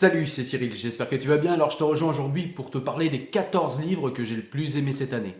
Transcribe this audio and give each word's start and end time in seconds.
Salut, 0.00 0.28
c'est 0.28 0.44
Cyril, 0.44 0.76
j'espère 0.76 1.08
que 1.08 1.16
tu 1.16 1.26
vas 1.26 1.38
bien. 1.38 1.52
Alors 1.52 1.72
je 1.72 1.76
te 1.76 1.82
rejoins 1.82 2.10
aujourd'hui 2.10 2.46
pour 2.46 2.70
te 2.70 2.78
parler 2.78 3.10
des 3.10 3.22
14 3.22 3.80
livres 3.80 4.10
que 4.10 4.22
j'ai 4.22 4.36
le 4.36 4.44
plus 4.44 4.76
aimé 4.76 4.92
cette 4.92 5.12
année. 5.12 5.34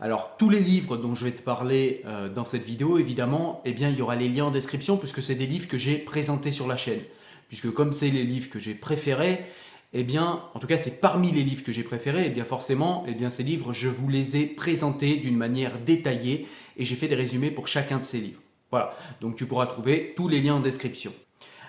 Alors 0.00 0.36
tous 0.36 0.50
les 0.50 0.60
livres 0.60 0.98
dont 0.98 1.14
je 1.14 1.24
vais 1.24 1.32
te 1.32 1.40
parler 1.40 2.02
euh, 2.04 2.28
dans 2.28 2.44
cette 2.44 2.66
vidéo, 2.66 2.98
évidemment, 2.98 3.62
eh 3.64 3.72
bien 3.72 3.88
il 3.88 3.96
y 3.96 4.02
aura 4.02 4.14
les 4.14 4.28
liens 4.28 4.44
en 4.44 4.50
description 4.50 4.98
puisque 4.98 5.22
c'est 5.22 5.34
des 5.34 5.46
livres 5.46 5.66
que 5.66 5.78
j'ai 5.78 5.96
présentés 5.96 6.50
sur 6.50 6.68
la 6.68 6.76
chaîne. 6.76 7.00
Puisque 7.48 7.72
comme 7.72 7.94
c'est 7.94 8.10
les 8.10 8.24
livres 8.24 8.50
que 8.50 8.58
j'ai 8.58 8.74
préférés, 8.74 9.46
eh 9.94 10.04
bien, 10.04 10.42
en 10.52 10.58
tout 10.58 10.66
cas 10.66 10.76
c'est 10.76 11.00
parmi 11.00 11.32
les 11.32 11.42
livres 11.42 11.64
que 11.64 11.72
j'ai 11.72 11.82
préférés, 11.82 12.24
eh 12.26 12.30
bien 12.30 12.44
forcément, 12.44 13.02
eh 13.08 13.14
bien 13.14 13.30
ces 13.30 13.44
livres, 13.44 13.72
je 13.72 13.88
vous 13.88 14.10
les 14.10 14.36
ai 14.36 14.44
présentés 14.44 15.16
d'une 15.16 15.38
manière 15.38 15.78
détaillée 15.78 16.46
et 16.76 16.84
j'ai 16.84 16.96
fait 16.96 17.08
des 17.08 17.14
résumés 17.14 17.50
pour 17.50 17.66
chacun 17.66 17.96
de 17.96 18.04
ces 18.04 18.18
livres. 18.18 18.42
Voilà, 18.70 18.94
donc 19.22 19.36
tu 19.36 19.46
pourras 19.46 19.66
trouver 19.66 20.12
tous 20.14 20.28
les 20.28 20.42
liens 20.42 20.56
en 20.56 20.60
description. 20.60 21.14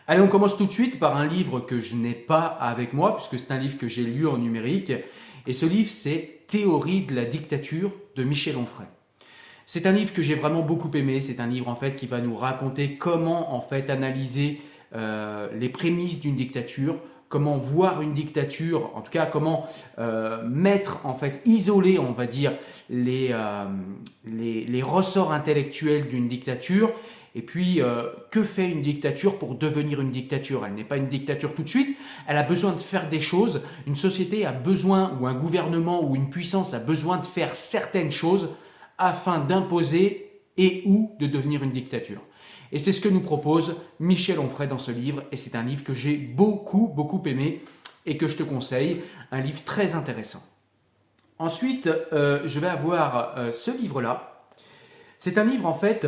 Allez, 0.09 0.21
on 0.21 0.29
commence 0.29 0.55
tout 0.55 0.65
de 0.65 0.71
suite 0.71 0.99
par 0.99 1.17
un 1.17 1.27
livre 1.27 1.59
que 1.59 1.81
je 1.81 1.93
n'ai 1.95 2.13
pas 2.13 2.45
avec 2.45 2.93
moi, 2.93 3.17
puisque 3.17 3.37
c'est 3.37 3.51
un 3.53 3.59
livre 3.59 3.77
que 3.77 3.89
j'ai 3.89 4.05
lu 4.05 4.25
en 4.25 4.37
numérique. 4.37 4.93
Et 5.45 5.51
ce 5.51 5.65
livre, 5.65 5.89
c'est 5.89 6.39
Théorie 6.47 7.01
de 7.01 7.13
la 7.13 7.25
dictature 7.25 7.91
de 8.15 8.23
Michel 8.23 8.55
Onfray. 8.55 8.87
C'est 9.65 9.85
un 9.85 9.91
livre 9.91 10.13
que 10.13 10.23
j'ai 10.23 10.35
vraiment 10.35 10.61
beaucoup 10.61 10.89
aimé. 10.95 11.19
C'est 11.19 11.41
un 11.41 11.47
livre 11.47 11.67
en 11.67 11.75
fait 11.75 11.97
qui 11.97 12.05
va 12.05 12.21
nous 12.21 12.37
raconter 12.37 12.95
comment 12.95 13.53
en 13.53 13.59
fait 13.59 13.89
analyser 13.89 14.61
euh, 14.95 15.49
les 15.59 15.67
prémices 15.67 16.21
d'une 16.21 16.35
dictature, 16.35 16.95
comment 17.27 17.57
voir 17.57 18.01
une 18.01 18.13
dictature, 18.13 18.95
en 18.95 19.01
tout 19.01 19.11
cas 19.11 19.25
comment 19.25 19.67
euh, 19.99 20.41
mettre 20.47 21.05
en 21.05 21.15
fait 21.15 21.41
isoler, 21.43 21.99
on 21.99 22.13
va 22.13 22.27
dire, 22.27 22.53
les, 22.89 23.31
euh, 23.33 24.83
ressorts 24.85 25.33
intellectuels 25.33 26.07
d'une 26.07 26.29
dictature 26.29 26.93
et 27.37 27.43
puis, 27.43 27.83
euh, 27.83 28.09
que 28.31 28.43
fait 28.43 28.67
une 28.67 28.81
dictature 28.81 29.37
pour 29.37 29.53
devenir 29.53 30.01
une 30.01 30.09
dictature? 30.09 30.65
Elle 30.65 30.73
n'est 30.73 30.83
pas 30.83 30.97
une 30.97 31.05
dictature 31.05 31.53
tout 31.53 31.61
de 31.61 31.69
suite, 31.69 31.95
elle 32.27 32.35
a 32.35 32.41
besoin 32.41 32.73
de 32.73 32.79
faire 32.79 33.09
des 33.09 33.19
choses. 33.19 33.61
Une 33.85 33.93
société 33.93 34.43
a 34.43 34.51
besoin, 34.51 35.15
ou 35.21 35.27
un 35.27 35.35
gouvernement 35.35 36.03
ou 36.03 36.15
une 36.15 36.31
puissance 36.31 36.73
a 36.73 36.79
besoin 36.79 37.17
de 37.17 37.27
faire 37.27 37.55
certaines 37.55 38.09
choses 38.09 38.49
afin 38.97 39.37
d'imposer 39.37 40.41
et 40.57 40.81
ou 40.87 41.15
de 41.19 41.27
devenir 41.27 41.61
une 41.61 41.71
dictature. 41.71 42.21
Et 42.71 42.79
c'est 42.79 42.91
ce 42.91 43.01
que 43.01 43.07
nous 43.07 43.21
propose 43.21 43.75
Michel 43.99 44.39
Onfray 44.39 44.67
dans 44.67 44.79
ce 44.79 44.89
livre, 44.89 45.21
et 45.31 45.37
c'est 45.37 45.55
un 45.55 45.63
livre 45.63 45.83
que 45.83 45.93
j'ai 45.93 46.17
beaucoup, 46.17 46.87
beaucoup 46.87 47.21
aimé 47.27 47.61
et 48.07 48.17
que 48.17 48.27
je 48.27 48.35
te 48.35 48.41
conseille, 48.41 49.03
un 49.31 49.41
livre 49.41 49.63
très 49.63 49.93
intéressant. 49.93 50.41
Ensuite, 51.37 51.87
euh, 52.13 52.41
je 52.47 52.59
vais 52.59 52.67
avoir 52.67 53.37
euh, 53.37 53.51
ce 53.51 53.69
livre-là. 53.69 54.47
C'est 55.19 55.37
un 55.37 55.43
livre 55.43 55.67
en 55.67 55.75
fait 55.75 56.07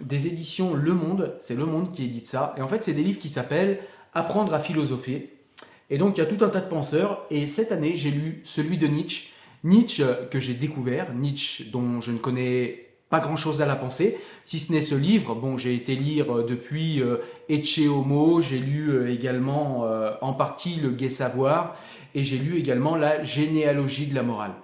des 0.00 0.26
éditions 0.26 0.74
Le 0.74 0.94
Monde, 0.94 1.36
c'est 1.40 1.54
Le 1.54 1.66
Monde 1.66 1.92
qui 1.92 2.04
édite 2.04 2.26
ça, 2.26 2.54
et 2.56 2.62
en 2.62 2.68
fait 2.68 2.84
c'est 2.84 2.94
des 2.94 3.02
livres 3.02 3.18
qui 3.18 3.28
s'appellent 3.28 3.80
Apprendre 4.14 4.52
à 4.52 4.60
philosopher. 4.60 5.30
Et 5.88 5.96
donc 5.96 6.16
il 6.16 6.20
y 6.20 6.22
a 6.22 6.26
tout 6.26 6.44
un 6.44 6.48
tas 6.48 6.60
de 6.60 6.68
penseurs, 6.68 7.24
et 7.30 7.46
cette 7.46 7.72
année 7.72 7.94
j'ai 7.94 8.10
lu 8.10 8.42
celui 8.44 8.76
de 8.76 8.86
Nietzsche, 8.86 9.30
Nietzsche 9.64 10.04
que 10.30 10.40
j'ai 10.40 10.54
découvert, 10.54 11.14
Nietzsche 11.14 11.64
dont 11.70 12.00
je 12.00 12.12
ne 12.12 12.18
connais 12.18 12.92
pas 13.12 13.20
grand-chose 13.20 13.60
à 13.60 13.66
la 13.66 13.76
pensée, 13.76 14.18
si 14.46 14.58
ce 14.58 14.72
n'est 14.72 14.80
ce 14.80 14.94
livre. 14.94 15.34
Bon, 15.34 15.58
j'ai 15.58 15.74
été 15.74 15.94
lire 15.94 16.34
euh, 16.34 16.46
depuis 16.46 17.02
euh, 17.02 17.18
Ecce 17.50 17.86
Homo, 17.86 18.40
j'ai 18.40 18.58
lu 18.58 18.88
euh, 18.88 19.12
également 19.12 19.86
en 20.22 20.32
partie 20.32 20.76
Le 20.76 20.90
Gai 20.90 21.10
Savoir, 21.10 21.76
et 22.14 22.22
j'ai 22.22 22.38
lu 22.38 22.58
également 22.58 22.96
La 22.96 23.22
généalogie 23.22 24.06
de 24.06 24.14
la 24.14 24.22
morale. 24.22 24.54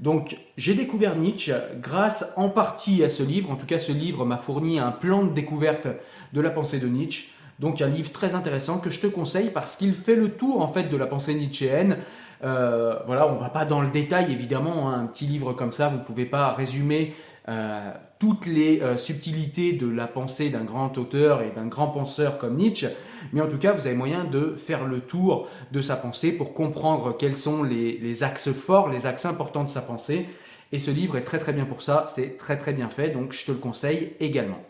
Donc 0.00 0.36
j'ai 0.56 0.74
découvert 0.74 1.16
Nietzsche 1.16 1.54
grâce 1.80 2.32
en 2.36 2.48
partie 2.48 3.04
à 3.04 3.08
ce 3.08 3.22
livre. 3.22 3.50
En 3.50 3.56
tout 3.56 3.66
cas, 3.66 3.78
ce 3.78 3.92
livre 3.92 4.24
m'a 4.24 4.36
fourni 4.36 4.78
un 4.78 4.90
plan 4.90 5.24
de 5.24 5.32
découverte 5.32 5.88
de 6.32 6.40
la 6.40 6.50
pensée 6.50 6.80
de 6.80 6.88
Nietzsche. 6.88 7.28
Donc 7.60 7.80
un 7.80 7.88
livre 7.88 8.10
très 8.10 8.34
intéressant 8.34 8.78
que 8.78 8.90
je 8.90 9.00
te 9.00 9.06
conseille 9.06 9.50
parce 9.50 9.76
qu'il 9.76 9.94
fait 9.94 10.16
le 10.16 10.30
tour 10.30 10.60
en 10.60 10.68
fait 10.68 10.84
de 10.84 10.96
la 10.96 11.06
pensée 11.06 11.34
nietzschéenne. 11.34 11.98
Euh, 12.42 12.98
voilà, 13.06 13.28
on 13.28 13.36
va 13.36 13.48
pas 13.48 13.64
dans 13.64 13.80
le 13.80 13.88
détail 13.88 14.32
évidemment. 14.32 14.90
Hein. 14.90 15.00
un 15.00 15.06
petit 15.06 15.26
livre 15.26 15.52
comme 15.52 15.72
ça, 15.72 15.88
vous 15.88 15.98
ne 15.98 16.02
pouvez 16.02 16.26
pas 16.26 16.52
résumer 16.52 17.14
euh, 17.48 17.90
toutes 18.18 18.46
les 18.46 18.80
euh, 18.80 18.96
subtilités 18.96 19.72
de 19.72 19.88
la 19.88 20.06
pensée 20.06 20.50
d'un 20.50 20.64
grand 20.64 20.96
auteur 20.98 21.42
et 21.42 21.52
d'un 21.54 21.66
grand 21.66 21.88
penseur 21.88 22.38
comme 22.38 22.56
Nietzsche, 22.56 22.88
mais 23.32 23.40
en 23.40 23.48
tout 23.48 23.58
cas, 23.58 23.72
vous 23.72 23.86
avez 23.86 23.96
moyen 23.96 24.24
de 24.24 24.54
faire 24.56 24.84
le 24.84 25.00
tour 25.00 25.48
de 25.72 25.80
sa 25.80 25.96
pensée 25.96 26.32
pour 26.32 26.54
comprendre 26.54 27.16
quels 27.16 27.36
sont 27.36 27.62
les, 27.62 28.22
axes 28.22 28.52
forts, 28.52 28.88
les 28.88 29.06
axes 29.06 29.24
importants 29.24 29.64
de 29.64 29.70
sa 29.70 29.82
pensée. 29.82 30.26
Et 30.72 30.78
ce 30.78 30.90
livre 30.90 31.16
est 31.16 31.24
très 31.24 31.38
très 31.38 31.52
bien 31.52 31.64
pour 31.64 31.82
ça, 31.82 32.06
c'est 32.14 32.36
très 32.36 32.58
très 32.58 32.72
bien 32.72 32.88
fait, 32.88 33.10
donc 33.10 33.32
je 33.32 33.46
te 33.46 33.52
le 33.52 33.58
conseille 33.58 34.12
également. 34.20 34.60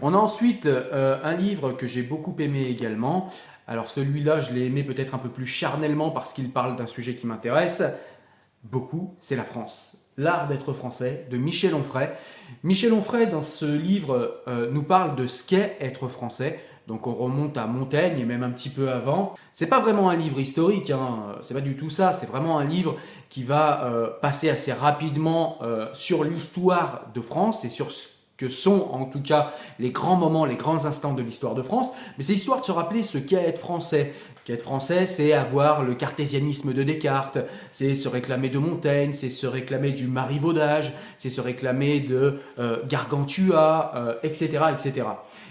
On 0.00 0.14
a 0.14 0.16
ensuite 0.16 0.66
euh, 0.66 1.18
un 1.22 1.34
livre 1.34 1.72
que 1.72 1.86
j'ai 1.86 2.02
beaucoup 2.02 2.34
aimé 2.38 2.66
également. 2.68 3.30
Alors 3.66 3.88
celui-là, 3.88 4.40
je 4.40 4.52
l'ai 4.52 4.66
aimé 4.66 4.82
peut-être 4.82 5.14
un 5.14 5.18
peu 5.18 5.28
plus 5.28 5.46
charnellement 5.46 6.10
parce 6.10 6.32
qu'il 6.32 6.50
parle 6.50 6.76
d'un 6.76 6.86
sujet 6.86 7.14
qui 7.14 7.26
m'intéresse 7.26 7.82
beaucoup, 8.64 9.16
c'est 9.20 9.36
la 9.36 9.44
France. 9.44 9.96
L'art 10.16 10.46
d'être 10.46 10.72
français 10.72 11.26
de 11.30 11.36
Michel 11.36 11.74
Onfray. 11.74 12.10
Michel 12.62 12.92
Onfray, 12.92 13.28
dans 13.28 13.42
ce 13.42 13.64
livre, 13.64 14.42
euh, 14.46 14.70
nous 14.70 14.82
parle 14.82 15.16
de 15.16 15.26
ce 15.26 15.42
qu'est 15.42 15.76
être 15.80 16.08
français. 16.08 16.60
Donc 16.86 17.06
on 17.06 17.14
remonte 17.14 17.56
à 17.56 17.66
Montaigne 17.66 18.18
et 18.18 18.24
même 18.24 18.42
un 18.42 18.50
petit 18.50 18.70
peu 18.70 18.90
avant. 18.90 19.34
C'est 19.52 19.66
pas 19.66 19.80
vraiment 19.80 20.10
un 20.10 20.16
livre 20.16 20.40
historique, 20.40 20.90
hein. 20.90 21.36
c'est 21.40 21.54
pas 21.54 21.60
du 21.60 21.76
tout 21.76 21.90
ça. 21.90 22.12
C'est 22.12 22.26
vraiment 22.26 22.58
un 22.58 22.64
livre 22.64 22.96
qui 23.28 23.42
va 23.44 23.84
euh, 23.84 24.08
passer 24.20 24.50
assez 24.50 24.72
rapidement 24.72 25.58
euh, 25.62 25.88
sur 25.92 26.24
l'histoire 26.24 27.06
de 27.14 27.20
France 27.20 27.64
et 27.64 27.70
sur 27.70 27.90
ce 27.90 28.08
que 28.36 28.48
sont 28.48 28.88
en 28.92 29.04
tout 29.04 29.22
cas 29.22 29.52
les 29.78 29.90
grands 29.90 30.16
moments, 30.16 30.44
les 30.44 30.56
grands 30.56 30.84
instants 30.84 31.12
de 31.12 31.22
l'histoire 31.22 31.54
de 31.54 31.62
France. 31.62 31.92
Mais 32.18 32.24
c'est 32.24 32.34
histoire 32.34 32.60
de 32.60 32.64
se 32.64 32.72
rappeler 32.72 33.02
ce 33.02 33.18
qu'est 33.18 33.36
être 33.36 33.60
français. 33.60 34.14
Qu'être 34.44 34.62
français, 34.62 35.06
c'est 35.06 35.32
avoir 35.32 35.84
le 35.84 35.94
cartésianisme 35.94 36.72
de 36.72 36.82
Descartes, 36.82 37.38
c'est 37.70 37.94
se 37.94 38.08
réclamer 38.08 38.48
de 38.48 38.58
Montaigne, 38.58 39.12
c'est 39.12 39.30
se 39.30 39.46
réclamer 39.46 39.92
du 39.92 40.08
marivaudage, 40.08 40.92
c'est 41.18 41.30
se 41.30 41.40
réclamer 41.40 42.00
de 42.00 42.40
euh, 42.58 42.78
Gargantua, 42.88 44.18
etc., 44.24 44.50
euh, 44.54 44.74
etc. 44.74 45.06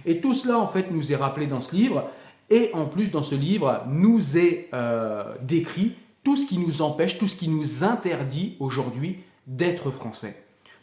Et 0.06 0.19
tout 0.19 0.34
cela, 0.34 0.59
en 0.59 0.68
fait, 0.68 0.91
nous 0.91 1.13
est 1.13 1.16
rappelé 1.16 1.47
dans 1.47 1.62
ce 1.62 1.74
livre, 1.74 2.09
et 2.50 2.69
en 2.74 2.85
plus, 2.85 3.12
dans 3.12 3.24
ce 3.24 3.35
livre, 3.35 3.81
nous 3.88 4.38
est 4.38 4.68
euh, 4.74 5.23
décrit 5.41 5.96
tout 6.23 6.35
ce 6.35 6.46
qui 6.46 6.58
nous 6.58 6.81
empêche, 6.81 7.18
tout 7.18 7.28
ce 7.28 7.38
qui 7.38 7.47
nous 7.47 7.85
interdit 7.85 8.58
aujourd'hui 8.59 9.19
d'être 9.47 9.90
français 9.91 10.35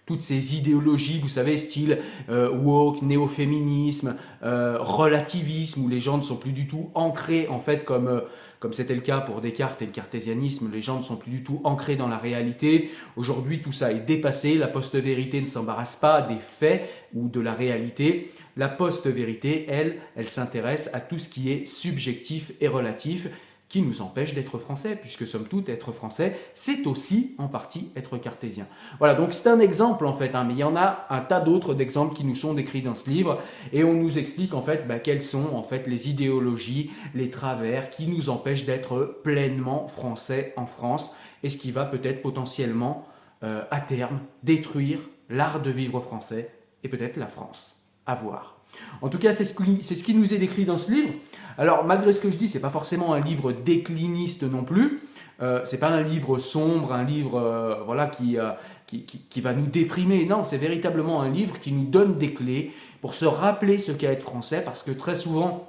toutes 0.08 0.22
ces 0.22 0.56
idéologies, 0.56 1.18
vous 1.18 1.28
savez, 1.28 1.58
style 1.58 1.98
euh, 2.30 2.50
woke, 2.50 3.02
néo-féminisme, 3.02 4.16
euh, 4.42 4.78
relativisme, 4.80 5.84
où 5.84 5.88
les 5.88 6.00
gens 6.00 6.16
ne 6.16 6.22
sont 6.22 6.38
plus 6.38 6.52
du 6.52 6.66
tout 6.66 6.90
ancrés, 6.94 7.46
en 7.50 7.58
fait, 7.60 7.84
comme 7.84 8.08
euh, 8.08 8.20
comme 8.58 8.72
c'était 8.72 8.94
le 8.94 9.02
cas 9.02 9.20
pour 9.20 9.40
Descartes 9.40 9.82
et 9.82 9.86
le 9.86 9.92
cartésianisme, 9.92 10.68
les 10.72 10.80
gens 10.80 10.98
ne 10.98 11.04
sont 11.04 11.16
plus 11.16 11.30
du 11.30 11.44
tout 11.44 11.60
ancrés 11.62 11.94
dans 11.94 12.08
la 12.08 12.18
réalité. 12.18 12.90
Aujourd'hui, 13.16 13.60
tout 13.60 13.70
ça 13.70 13.92
est 13.92 14.00
dépassé. 14.00 14.54
La 14.56 14.66
post-vérité 14.66 15.40
ne 15.40 15.46
s'embarrasse 15.46 15.94
pas 15.94 16.22
des 16.22 16.40
faits 16.40 16.88
ou 17.14 17.28
de 17.28 17.38
la 17.38 17.52
réalité. 17.52 18.32
La 18.56 18.68
post-vérité, 18.68 19.66
elle, 19.68 19.98
elle 20.16 20.28
s'intéresse 20.28 20.90
à 20.92 20.98
tout 20.98 21.18
ce 21.18 21.28
qui 21.28 21.52
est 21.52 21.66
subjectif 21.66 22.50
et 22.60 22.66
relatif 22.66 23.28
qui 23.68 23.82
nous 23.82 24.00
empêche 24.00 24.34
d'être 24.34 24.58
français, 24.58 24.96
puisque 24.96 25.26
somme 25.26 25.46
toute, 25.46 25.68
être 25.68 25.92
français, 25.92 26.38
c'est 26.54 26.86
aussi 26.86 27.34
en 27.38 27.48
partie 27.48 27.90
être 27.96 28.16
cartésien. 28.16 28.66
Voilà, 28.98 29.14
donc 29.14 29.34
c'est 29.34 29.48
un 29.48 29.60
exemple 29.60 30.06
en 30.06 30.12
fait, 30.12 30.34
hein, 30.34 30.44
mais 30.44 30.54
il 30.54 30.58
y 30.60 30.64
en 30.64 30.76
a 30.76 31.06
un 31.10 31.20
tas 31.20 31.40
d'autres 31.40 31.74
d'exemples 31.74 32.16
qui 32.16 32.24
nous 32.24 32.34
sont 32.34 32.54
décrits 32.54 32.82
dans 32.82 32.94
ce 32.94 33.10
livre, 33.10 33.40
et 33.72 33.84
on 33.84 33.94
nous 33.94 34.18
explique 34.18 34.54
en 34.54 34.62
fait 34.62 34.86
bah, 34.88 34.98
quelles 34.98 35.22
sont 35.22 35.54
en 35.54 35.62
fait 35.62 35.86
les 35.86 36.08
idéologies, 36.08 36.90
les 37.14 37.30
travers 37.30 37.90
qui 37.90 38.06
nous 38.06 38.30
empêchent 38.30 38.64
d'être 38.64 39.20
pleinement 39.22 39.86
français 39.86 40.54
en 40.56 40.66
France, 40.66 41.14
et 41.42 41.50
ce 41.50 41.58
qui 41.58 41.70
va 41.70 41.84
peut-être 41.84 42.22
potentiellement, 42.22 43.06
euh, 43.42 43.62
à 43.70 43.80
terme, 43.80 44.20
détruire 44.42 45.00
l'art 45.28 45.60
de 45.60 45.70
vivre 45.70 46.00
français, 46.00 46.50
et 46.82 46.88
peut-être 46.88 47.16
la 47.16 47.26
France. 47.26 47.76
À 48.06 48.14
voir. 48.14 48.57
En 49.00 49.08
tout 49.08 49.18
cas, 49.18 49.32
c'est 49.32 49.44
ce, 49.44 49.54
qui 50.02 50.14
nous 50.14 50.34
est 50.34 50.38
décrit 50.38 50.64
dans 50.64 50.78
ce 50.78 50.90
livre. 50.90 51.12
Alors, 51.56 51.84
malgré 51.84 52.12
ce 52.12 52.20
que 52.20 52.30
je 52.30 52.36
dis, 52.36 52.48
c'est 52.48 52.60
pas 52.60 52.70
forcément 52.70 53.14
un 53.14 53.20
livre 53.20 53.52
décliniste 53.52 54.42
non 54.42 54.64
plus. 54.64 55.00
Euh, 55.40 55.62
c'est 55.64 55.78
pas 55.78 55.88
un 55.88 56.02
livre 56.02 56.38
sombre, 56.38 56.92
un 56.92 57.04
livre 57.04 57.38
euh, 57.38 57.76
voilà 57.84 58.10
euh, 58.20 58.52
qui, 58.86 59.04
qui, 59.04 59.40
va 59.40 59.52
nous 59.52 59.66
déprimer. 59.66 60.26
Non, 60.26 60.42
c'est 60.42 60.56
véritablement 60.56 61.22
un 61.22 61.30
livre 61.30 61.60
qui 61.60 61.70
nous 61.70 61.84
donne 61.84 62.18
des 62.18 62.32
clés 62.32 62.72
pour 63.00 63.14
se 63.14 63.24
rappeler 63.24 63.78
ce 63.78 63.92
qu'est 63.92 64.06
être 64.06 64.22
français, 64.22 64.62
parce 64.64 64.82
que 64.82 64.90
très 64.90 65.14
souvent, 65.14 65.67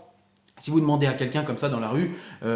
si 0.59 0.71
vous 0.71 0.79
demandez 0.79 1.07
à 1.07 1.13
quelqu'un 1.13 1.43
comme 1.43 1.57
ça 1.57 1.69
dans 1.69 1.79
la 1.79 1.89
rue, 1.89 2.15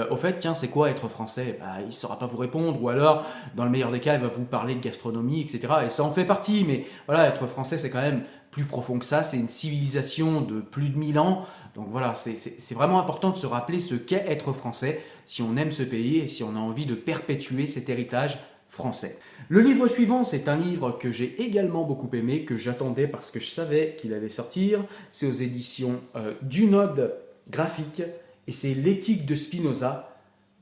au 0.09 0.15
fait, 0.15 0.37
tiens, 0.39 0.53
c'est 0.53 0.67
quoi 0.67 0.89
être 0.89 1.07
français? 1.07 1.57
Bah, 1.59 1.77
Il 1.81 1.87
ne 1.87 1.91
saura 1.91 2.19
pas 2.19 2.25
vous 2.25 2.37
répondre, 2.37 2.81
ou 2.81 2.89
alors, 2.89 3.25
dans 3.55 3.65
le 3.65 3.71
meilleur 3.71 3.91
des 3.91 3.99
cas, 3.99 4.15
il 4.15 4.21
va 4.21 4.27
vous 4.27 4.43
parler 4.43 4.75
de 4.75 4.81
gastronomie, 4.81 5.41
etc. 5.41 5.73
Et 5.85 5.89
ça 5.89 6.03
en 6.03 6.11
fait 6.11 6.25
partie, 6.25 6.65
mais 6.67 6.85
voilà, 7.07 7.27
être 7.27 7.47
français, 7.47 7.77
c'est 7.77 7.89
quand 7.89 8.01
même 8.01 8.23
plus 8.53 8.65
profond 8.65 8.99
que 8.99 9.05
ça, 9.05 9.23
c'est 9.23 9.37
une 9.37 9.47
civilisation 9.47 10.41
de 10.41 10.61
plus 10.61 10.89
de 10.89 10.97
1000 10.97 11.19
ans. 11.19 11.45
Donc 11.75 11.87
voilà, 11.89 12.13
c'est 12.15 12.75
vraiment 12.75 12.99
important 12.99 13.31
de 13.31 13.37
se 13.37 13.47
rappeler 13.47 13.79
ce 13.79 13.95
qu'est 13.95 14.25
être 14.27 14.53
français 14.53 15.01
si 15.25 15.41
on 15.41 15.57
aime 15.57 15.71
ce 15.71 15.83
pays 15.83 16.17
et 16.17 16.27
si 16.27 16.43
on 16.43 16.55
a 16.55 16.59
envie 16.59 16.85
de 16.85 16.93
perpétuer 16.93 17.65
cet 17.65 17.89
héritage 17.89 18.37
français. 18.67 19.17
Le 19.49 19.61
livre 19.61 19.87
suivant, 19.87 20.23
c'est 20.23 20.47
un 20.47 20.55
livre 20.55 20.91
que 20.91 21.11
j'ai 21.11 21.41
également 21.41 21.83
beaucoup 21.83 22.09
aimé, 22.13 22.45
que 22.45 22.57
j'attendais 22.57 23.07
parce 23.07 23.31
que 23.31 23.39
je 23.39 23.49
savais 23.49 23.95
qu'il 23.97 24.13
allait 24.13 24.29
sortir. 24.29 24.83
C'est 25.11 25.27
aux 25.27 25.33
éditions 25.33 25.99
euh, 26.15 26.33
du 26.43 26.65
Node 26.65 27.15
graphique 27.49 28.01
et 28.47 28.51
c'est 28.51 28.73
l'éthique 28.73 29.25
de 29.25 29.35
Spinoza 29.35 30.09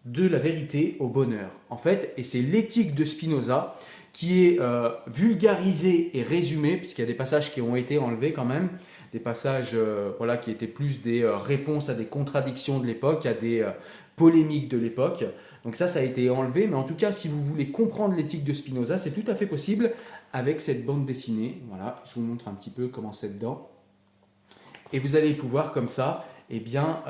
de 0.06 0.28
la 0.28 0.40
vérité 0.40 0.96
au 1.00 1.08
bonheur. 1.08 1.52
En 1.70 1.78
fait, 1.78 2.14
et 2.18 2.24
c'est 2.24 2.42
l'éthique 2.42 2.96
de 2.96 3.06
Spinoza 3.06 3.76
qui 4.14 4.46
est 4.46 4.60
euh, 4.60 4.90
vulgarisée 5.08 6.18
et 6.18 6.24
résumée, 6.24 6.78
puisqu'il 6.78 7.02
y 7.02 7.04
a 7.04 7.08
des 7.08 7.14
passages 7.14 7.54
qui 7.54 7.62
ont 7.62 7.76
été 7.76 7.98
enlevés 7.98 8.34
quand 8.34 8.46
même, 8.46 8.70
des 9.14 9.20
passages 9.20 9.72
euh, 9.74 10.12
voilà, 10.18 10.38
qui 10.38 10.52
étaient 10.52 10.68
plus 10.68 11.02
des 11.02 11.22
euh, 11.22 11.38
réponses 11.38 11.90
à 11.90 11.94
des 11.94 12.06
contradictions 12.06 12.80
de 12.80 12.88
l'époque, 12.88 13.26
à 13.26 13.34
des 13.34 13.66
polémiques 14.16 14.68
de 14.70 14.78
l'époque. 14.78 15.24
Donc 15.64 15.76
ça, 15.76 15.88
ça 15.88 16.00
a 16.00 16.02
été 16.02 16.30
enlevé, 16.30 16.68
mais 16.68 16.76
en 16.76 16.84
tout 16.84 16.96
cas, 16.96 17.12
si 17.12 17.28
vous 17.28 17.42
voulez 17.44 17.70
comprendre 17.72 18.16
l'éthique 18.16 18.44
de 18.44 18.54
Spinoza, 18.54 18.98
c'est 18.98 19.12
tout 19.12 19.30
à 19.32 19.36
fait 19.36 19.46
possible 19.46 19.92
avec 20.34 20.60
cette 20.60 20.86
bande 20.86 21.06
dessinée. 21.06 21.62
Voilà, 21.70 22.02
je 22.06 22.16
vous 22.16 22.22
montre 22.22 22.48
un 22.48 22.54
petit 22.54 22.70
peu 22.70 22.88
comment 22.88 23.14
c'est 23.14 23.38
dedans. 23.38 23.70
Et 24.94 25.00
vous 25.00 25.16
allez 25.16 25.34
pouvoir 25.34 25.72
comme 25.72 25.88
ça, 25.88 26.28
eh 26.52 26.60
bien, 26.60 27.02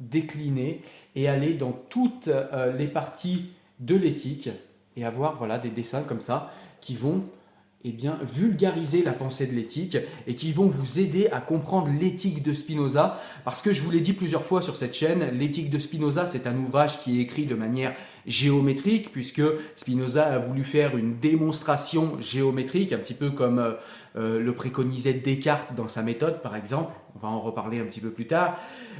décliner 0.00 0.80
et 1.16 1.28
aller 1.28 1.54
dans 1.54 1.72
toutes 1.72 2.28
euh, 2.28 2.76
les 2.76 2.86
parties 2.86 3.50
de 3.80 3.96
l'éthique 3.96 4.50
et 4.96 5.04
avoir 5.04 5.36
voilà, 5.36 5.58
des 5.58 5.70
dessins 5.70 6.02
comme 6.02 6.20
ça 6.20 6.52
qui 6.80 6.94
vont 6.94 7.24
eh 7.84 7.92
bien, 7.92 8.18
vulgariser 8.22 9.04
la 9.04 9.12
pensée 9.12 9.46
de 9.46 9.52
l'éthique 9.52 9.96
et 10.26 10.34
qui 10.34 10.52
vont 10.52 10.66
vous 10.66 10.98
aider 10.98 11.28
à 11.28 11.40
comprendre 11.40 11.88
l'éthique 11.98 12.42
de 12.42 12.52
Spinoza. 12.52 13.20
Parce 13.44 13.62
que 13.62 13.72
je 13.72 13.82
vous 13.82 13.90
l'ai 13.90 14.00
dit 14.00 14.12
plusieurs 14.12 14.44
fois 14.44 14.62
sur 14.62 14.76
cette 14.76 14.94
chaîne, 14.94 15.30
l'éthique 15.38 15.70
de 15.70 15.78
Spinoza, 15.78 16.26
c'est 16.26 16.46
un 16.46 16.56
ouvrage 16.58 17.00
qui 17.00 17.18
est 17.18 17.22
écrit 17.22 17.46
de 17.46 17.54
manière 17.54 17.94
géométrique, 18.28 19.10
puisque 19.10 19.42
Spinoza 19.74 20.26
a 20.26 20.38
voulu 20.38 20.62
faire 20.62 20.96
une 20.96 21.18
démonstration 21.18 22.18
géométrique, 22.20 22.92
un 22.92 22.98
petit 22.98 23.14
peu 23.14 23.30
comme 23.30 23.58
euh, 23.58 23.72
euh, 24.16 24.40
le 24.40 24.52
préconisait 24.52 25.14
Descartes 25.14 25.74
dans 25.74 25.88
sa 25.88 26.02
méthode, 26.02 26.42
par 26.42 26.54
exemple. 26.54 26.92
On 27.16 27.18
va 27.18 27.28
en 27.28 27.40
reparler 27.40 27.80
un 27.80 27.84
petit 27.84 28.00
peu 28.00 28.10
plus 28.10 28.26
tard. 28.26 28.58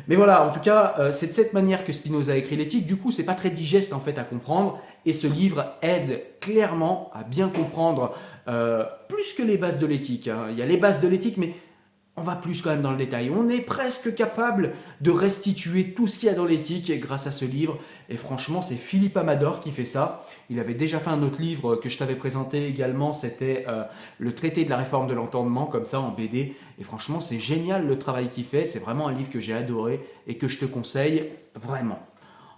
Mais 0.09 0.17
voilà, 0.17 0.45
en 0.45 0.51
tout 0.51 0.61
cas, 0.61 0.95
euh, 0.99 1.13
c'est 1.13 1.29
de 1.29 1.33
cette 1.33 1.53
manière 1.53 1.85
que 1.85 1.93
Spinoza 1.93 2.33
a 2.33 2.37
écrit 2.37 2.57
l'éthique. 2.57 2.87
Du 2.87 2.97
coup, 2.97 3.13
c'est 3.13 3.25
pas 3.25 3.35
très 3.35 3.51
digeste 3.51 3.93
en 3.93 4.01
fait 4.01 4.19
à 4.19 4.25
comprendre. 4.25 4.81
Et 5.07 5.13
ce 5.13 5.27
livre 5.27 5.77
aide 5.83 6.23
clairement 6.41 7.11
à 7.15 7.23
bien 7.23 7.49
comprendre 7.49 8.15
plus 9.09 9.35
que 9.35 9.43
les 9.43 9.59
bases 9.59 9.79
de 9.79 9.87
l'éthique. 9.87 10.27
Hein. 10.27 10.47
Il 10.51 10.59
y 10.59 10.63
a 10.63 10.67
les 10.67 10.79
bases 10.79 11.03
de 11.03 11.09
l'éthique, 11.09 11.37
mais 11.37 11.53
on 12.19 12.23
va 12.23 12.37
plus 12.37 12.63
quand 12.63 12.71
même 12.71 12.83
dans 12.83 12.91
le 12.91 12.97
détail. 12.97 13.31
On 13.31 13.49
est 13.49 13.61
presque 13.61 14.15
capable 14.15 14.75
de 15.01 15.11
restituer 15.11 15.95
tout 15.95 16.07
ce 16.07 16.19
qu'il 16.19 16.29
y 16.29 16.33
a 16.33 16.35
dans 16.35 16.45
l'éthique 16.45 16.93
grâce 17.01 17.27
à 17.27 17.33
ce 17.33 17.45
livre. 17.45 17.79
Et 18.09 18.17
franchement, 18.17 18.61
c'est 18.63 18.75
Philippe 18.75 19.17
Amador 19.17 19.61
qui 19.61 19.71
fait 19.71 19.85
ça. 19.85 20.27
Il 20.51 20.59
avait 20.59 20.75
déjà 20.75 20.99
fait 20.99 21.11
un 21.11 21.23
autre 21.23 21.41
livre 21.41 21.77
que 21.77 21.89
je 21.89 21.97
t'avais 21.97 22.17
présenté 22.17 22.67
également. 22.67 23.13
C'était 23.13 23.65
euh, 23.69 23.85
le 24.19 24.35
traité 24.35 24.65
de 24.65 24.71
la 24.71 24.77
réforme 24.77 25.07
de 25.07 25.15
l'entendement, 25.15 25.67
comme 25.67 25.85
ça 25.85 26.01
en 26.01 26.11
BD. 26.11 26.57
Et 26.79 26.85
franchement, 26.85 27.21
c'est 27.21 27.41
génial 27.41 27.87
le 27.87 27.99
travail 27.99 28.31
qu'il 28.31 28.45
fait. 28.45 28.67
C'est 28.67 28.81
vraiment 28.81 29.09
un 29.09 29.15
livre 29.15 29.31
que 29.31 29.41
j'ai 29.41 29.55
adoré 29.55 30.01
et 30.27 30.37
que 30.37 30.49
je 30.49 30.59
te 30.59 30.65
conseille 30.65 31.25
vraiment. 31.55 32.01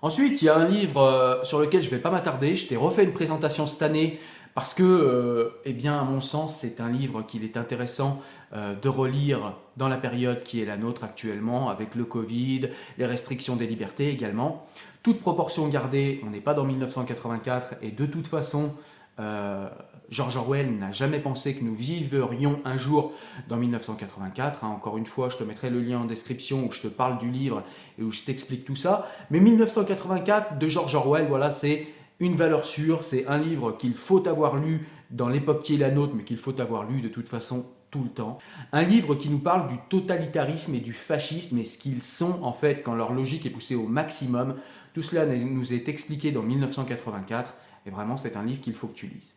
Ensuite, 0.03 0.41
il 0.41 0.47
y 0.47 0.49
a 0.49 0.57
un 0.57 0.67
livre 0.67 1.03
euh, 1.03 1.45
sur 1.45 1.61
lequel 1.61 1.83
je 1.83 1.91
ne 1.91 1.97
vais 1.97 2.01
pas 2.01 2.11
m'attarder. 2.11 2.55
Je 2.55 2.67
t'ai 2.67 2.77
refait 2.77 3.05
une 3.05 3.13
présentation 3.13 3.67
cette 3.67 3.83
année 3.83 4.19
parce 4.55 4.75
que, 4.75 4.83
euh, 4.83 5.51
eh 5.65 5.73
bien, 5.73 5.99
à 5.99 6.05
mon 6.05 6.21
sens, 6.21 6.57
c'est 6.57 6.81
un 6.81 6.91
livre 6.91 7.23
qu'il 7.23 7.45
est 7.45 7.57
intéressant 7.57 8.21
euh, 8.53 8.75
de 8.75 8.89
relire 8.89 9.55
dans 9.77 9.89
la 9.89 9.97
période 9.97 10.43
qui 10.43 10.61
est 10.61 10.65
la 10.65 10.77
nôtre 10.77 11.05
actuellement, 11.05 11.71
avec 11.71 11.95
le 11.95 12.05
Covid, 12.05 12.69
les 12.99 13.07
restrictions 13.07 13.57
des 13.57 13.67
libertés 13.67 14.11
également. 14.11 14.67
Toute 15.03 15.21
proportion 15.21 15.69
gardée, 15.69 16.21
on 16.27 16.31
n'est 16.31 16.41
pas 16.41 16.55
dans 16.55 16.65
1984 16.65 17.75
et 17.81 17.91
de 17.91 18.07
toute 18.07 18.29
façon, 18.29 18.75
euh, 19.21 19.69
George 20.11 20.37
Orwell 20.37 20.77
n'a 20.79 20.91
jamais 20.91 21.21
pensé 21.21 21.55
que 21.55 21.65
nous 21.65 21.75
vivrions 21.75 22.61
un 22.65 22.77
jour 22.77 23.13
dans 23.49 23.57
1984. 23.57 24.65
Hein. 24.65 24.69
Encore 24.69 24.99
une 24.99 25.07
fois, 25.07 25.29
je 25.29 25.37
te 25.37 25.45
mettrai 25.45 25.71
le 25.71 25.81
lien 25.81 26.01
en 26.01 26.05
description 26.05 26.67
où 26.67 26.73
je 26.73 26.83
te 26.83 26.89
parle 26.89 27.19
du 27.19 27.31
livre 27.31 27.63
et 27.99 28.03
où 28.03 28.11
je 28.11 28.23
t'explique 28.23 28.65
tout 28.65 28.77
ça. 28.77 29.09
Mais 29.31 29.39
1984 29.39 30.59
de 30.59 30.69
George 30.69 30.95
Orwell, 30.95 31.27
voilà, 31.29 31.51
c'est 31.51 31.87
une 32.21 32.37
valeur 32.37 32.65
sûre, 32.65 33.03
c'est 33.03 33.27
un 33.27 33.39
livre 33.39 33.73
qu'il 33.73 33.95
faut 33.95 34.29
avoir 34.29 34.57
lu 34.57 34.87
dans 35.11 35.29
l'époque 35.29 35.63
qui 35.63 35.75
est 35.75 35.79
la 35.79 35.91
nôtre, 35.91 36.15
mais 36.15 36.23
qu'il 36.23 36.37
faut 36.37 36.61
avoir 36.61 36.89
lu 36.89 37.01
de 37.01 37.09
toute 37.09 37.29
façon 37.29 37.67
tout 37.91 38.05
le 38.05 38.11
temps. 38.11 38.39
Un 38.73 38.83
livre 38.83 39.15
qui 39.15 39.29
nous 39.29 39.39
parle 39.39 39.69
du 39.69 39.77
totalitarisme 39.89 40.75
et 40.75 40.81
du 40.81 40.93
fascisme 40.93 41.59
et 41.59 41.65
ce 41.65 41.79
qu'ils 41.79 42.03
sont 42.03 42.43
en 42.43 42.53
fait 42.53 42.83
quand 42.83 42.95
leur 42.95 43.13
logique 43.13 43.47
est 43.47 43.51
poussée 43.51 43.75
au 43.75 43.87
maximum. 43.87 44.55
Tout 44.95 45.03
cela 45.03 45.27
nous 45.27 45.73
est 45.73 45.89
expliqué 45.89 46.31
dans 46.31 46.43
1984 46.43 47.55
et 47.87 47.91
vraiment 47.91 48.17
c'est 48.17 48.37
un 48.37 48.45
livre 48.45 48.61
qu'il 48.61 48.75
faut 48.75 48.87
que 48.87 48.97
tu 48.97 49.07
lises. 49.07 49.35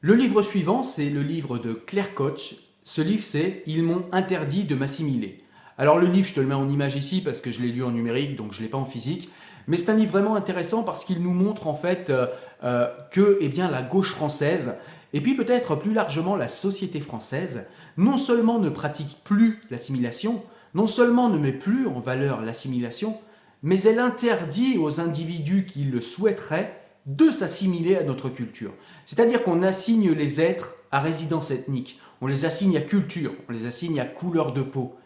Le 0.00 0.14
livre 0.14 0.42
suivant, 0.42 0.82
c'est 0.82 1.10
le 1.10 1.22
livre 1.22 1.58
de 1.58 1.74
Claire 1.74 2.14
Koch. 2.14 2.56
Ce 2.84 3.00
livre, 3.00 3.24
c'est 3.24 3.62
Ils 3.66 3.82
m'ont 3.82 4.06
interdit 4.12 4.64
de 4.64 4.74
m'assimiler. 4.74 5.42
Alors 5.78 5.98
le 5.98 6.06
livre, 6.06 6.28
je 6.28 6.34
te 6.34 6.40
le 6.40 6.46
mets 6.46 6.54
en 6.54 6.68
image 6.68 6.94
ici 6.94 7.22
parce 7.22 7.40
que 7.40 7.50
je 7.50 7.60
l'ai 7.60 7.72
lu 7.72 7.82
en 7.82 7.90
numérique, 7.90 8.36
donc 8.36 8.52
je 8.52 8.60
ne 8.60 8.64
l'ai 8.64 8.70
pas 8.70 8.78
en 8.78 8.84
physique. 8.84 9.30
Mais 9.66 9.76
c'est 9.76 9.90
un 9.90 9.96
livre 9.96 10.12
vraiment 10.12 10.36
intéressant 10.36 10.82
parce 10.82 11.04
qu'il 11.04 11.22
nous 11.22 11.32
montre 11.32 11.66
en 11.66 11.74
fait 11.74 12.10
euh, 12.10 12.26
euh, 12.62 12.86
que 13.10 13.38
eh 13.40 13.48
la 13.48 13.82
gauche 13.82 14.10
française, 14.10 14.74
et 15.12 15.20
puis 15.20 15.34
peut-être 15.34 15.76
plus 15.76 15.92
largement 15.92 16.36
la 16.36 16.48
société 16.48 17.00
française, 17.00 17.64
non 17.96 18.16
seulement 18.16 18.58
ne 18.58 18.68
pratique 18.68 19.18
plus 19.24 19.60
l'assimilation, 19.70 20.42
non 20.74 20.86
seulement 20.86 21.28
ne 21.28 21.38
met 21.38 21.52
plus 21.52 21.86
en 21.86 22.00
valeur 22.00 22.42
l'assimilation, 22.42 23.18
mais 23.62 23.80
elle 23.82 23.98
interdit 23.98 24.76
aux 24.76 25.00
individus 25.00 25.66
qui 25.66 25.84
le 25.84 26.00
souhaiteraient 26.00 26.80
de 27.06 27.30
s'assimiler 27.30 27.96
à 27.96 28.02
notre 28.02 28.28
culture. 28.28 28.72
C'est-à-dire 29.06 29.42
qu'on 29.42 29.62
assigne 29.62 30.12
les 30.12 30.40
êtres 30.40 30.74
à 30.90 31.00
résidence 31.00 31.50
ethnique, 31.50 31.98
on 32.20 32.26
les 32.26 32.44
assigne 32.44 32.76
à 32.76 32.80
culture, 32.80 33.32
on 33.48 33.52
les 33.52 33.66
assigne 33.66 34.00
à 34.00 34.04
couleur 34.04 34.52
de 34.52 34.62
peau. 34.62 34.96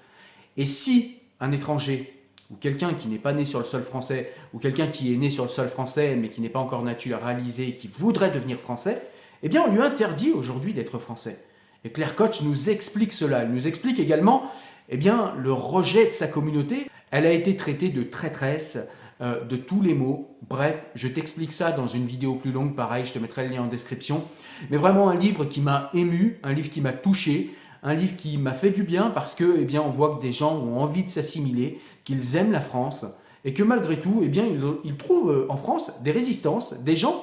Et 0.56 0.66
si 0.66 1.16
un 1.40 1.52
étranger 1.52 2.17
ou 2.50 2.56
quelqu'un 2.56 2.94
qui 2.94 3.08
n'est 3.08 3.18
pas 3.18 3.32
né 3.32 3.44
sur 3.44 3.58
le 3.58 3.64
sol 3.64 3.82
français, 3.82 4.32
ou 4.54 4.58
quelqu'un 4.58 4.86
qui 4.86 5.12
est 5.12 5.16
né 5.16 5.30
sur 5.30 5.44
le 5.44 5.50
sol 5.50 5.68
français 5.68 6.16
mais 6.16 6.28
qui 6.28 6.40
n'est 6.40 6.48
pas 6.48 6.60
encore 6.60 6.82
naturalisé 6.82 7.68
et 7.68 7.74
qui 7.74 7.88
voudrait 7.88 8.30
devenir 8.30 8.58
français, 8.58 9.02
eh 9.42 9.48
bien 9.48 9.64
on 9.66 9.72
lui 9.72 9.82
interdit 9.82 10.32
aujourd'hui 10.32 10.74
d'être 10.74 10.98
français. 10.98 11.44
Et 11.84 11.90
Claire 11.90 12.16
Koch 12.16 12.42
nous 12.42 12.70
explique 12.70 13.12
cela. 13.12 13.42
Elle 13.42 13.52
nous 13.52 13.66
explique 13.66 13.98
également 13.98 14.50
eh 14.88 14.96
bien, 14.96 15.34
le 15.38 15.52
rejet 15.52 16.06
de 16.06 16.10
sa 16.10 16.26
communauté. 16.26 16.90
Elle 17.10 17.26
a 17.26 17.32
été 17.32 17.56
traitée 17.56 17.90
de 17.90 18.02
traîtresse, 18.02 18.78
euh, 19.20 19.44
de 19.44 19.56
tous 19.56 19.82
les 19.82 19.94
mots. 19.94 20.36
Bref, 20.48 20.86
je 20.94 21.08
t'explique 21.08 21.52
ça 21.52 21.72
dans 21.72 21.86
une 21.86 22.06
vidéo 22.06 22.34
plus 22.34 22.52
longue, 22.52 22.74
pareil, 22.74 23.04
je 23.04 23.12
te 23.12 23.18
mettrai 23.18 23.46
le 23.46 23.54
lien 23.54 23.62
en 23.62 23.66
description. 23.66 24.24
Mais 24.70 24.76
vraiment 24.76 25.08
un 25.08 25.16
livre 25.16 25.44
qui 25.44 25.60
m'a 25.60 25.90
ému, 25.94 26.38
un 26.42 26.52
livre 26.52 26.70
qui 26.70 26.80
m'a 26.80 26.92
touché, 26.92 27.54
un 27.82 27.94
livre 27.94 28.16
qui 28.16 28.38
m'a 28.38 28.54
fait 28.54 28.70
du 28.70 28.82
bien 28.82 29.10
parce 29.10 29.34
que, 29.34 29.58
eh 29.60 29.64
bien, 29.64 29.82
on 29.82 29.90
voit 29.90 30.16
que 30.16 30.22
des 30.22 30.32
gens 30.32 30.56
ont 30.56 30.80
envie 30.80 31.04
de 31.04 31.10
s'assimiler, 31.10 31.80
qu'ils 32.08 32.36
aiment 32.36 32.52
la 32.52 32.62
France 32.62 33.04
et 33.44 33.52
que 33.52 33.62
malgré 33.62 34.00
tout, 34.00 34.22
eh 34.24 34.28
bien, 34.28 34.46
ils, 34.82 34.96
trouvent 34.96 35.30
euh, 35.30 35.46
en 35.50 35.58
France 35.58 35.92
des 36.00 36.10
résistances, 36.10 36.72
des 36.78 36.96
gens 36.96 37.22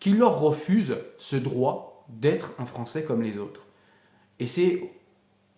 qui 0.00 0.10
leur 0.10 0.40
refusent 0.40 0.98
ce 1.16 1.36
droit 1.36 2.04
d'être 2.08 2.52
un 2.58 2.66
Français 2.66 3.04
comme 3.04 3.22
les 3.22 3.38
autres. 3.38 3.66
Et 4.40 4.48
c'est 4.48 4.90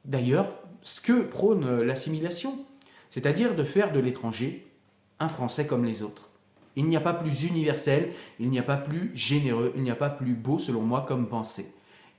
d'ailleurs 0.04 0.52
ce 0.82 1.00
que 1.00 1.22
prône 1.22 1.80
l'assimilation, 1.80 2.58
c'est-à-dire 3.08 3.56
de 3.56 3.64
faire 3.64 3.90
de 3.90 4.00
l'étranger 4.00 4.70
un 5.18 5.28
Français 5.28 5.66
comme 5.66 5.86
les 5.86 6.02
autres. 6.02 6.28
Il 6.76 6.84
n'y 6.84 6.96
a 6.96 7.00
pas 7.00 7.14
plus 7.14 7.44
universel, 7.44 8.10
il 8.38 8.50
n'y 8.50 8.58
a 8.58 8.62
pas 8.62 8.76
plus 8.76 9.10
généreux, 9.14 9.72
il 9.76 9.82
n'y 9.82 9.90
a 9.90 9.96
pas 9.96 10.10
plus 10.10 10.34
beau 10.34 10.58
selon 10.58 10.82
moi 10.82 11.06
comme 11.08 11.26
pensée. 11.26 11.72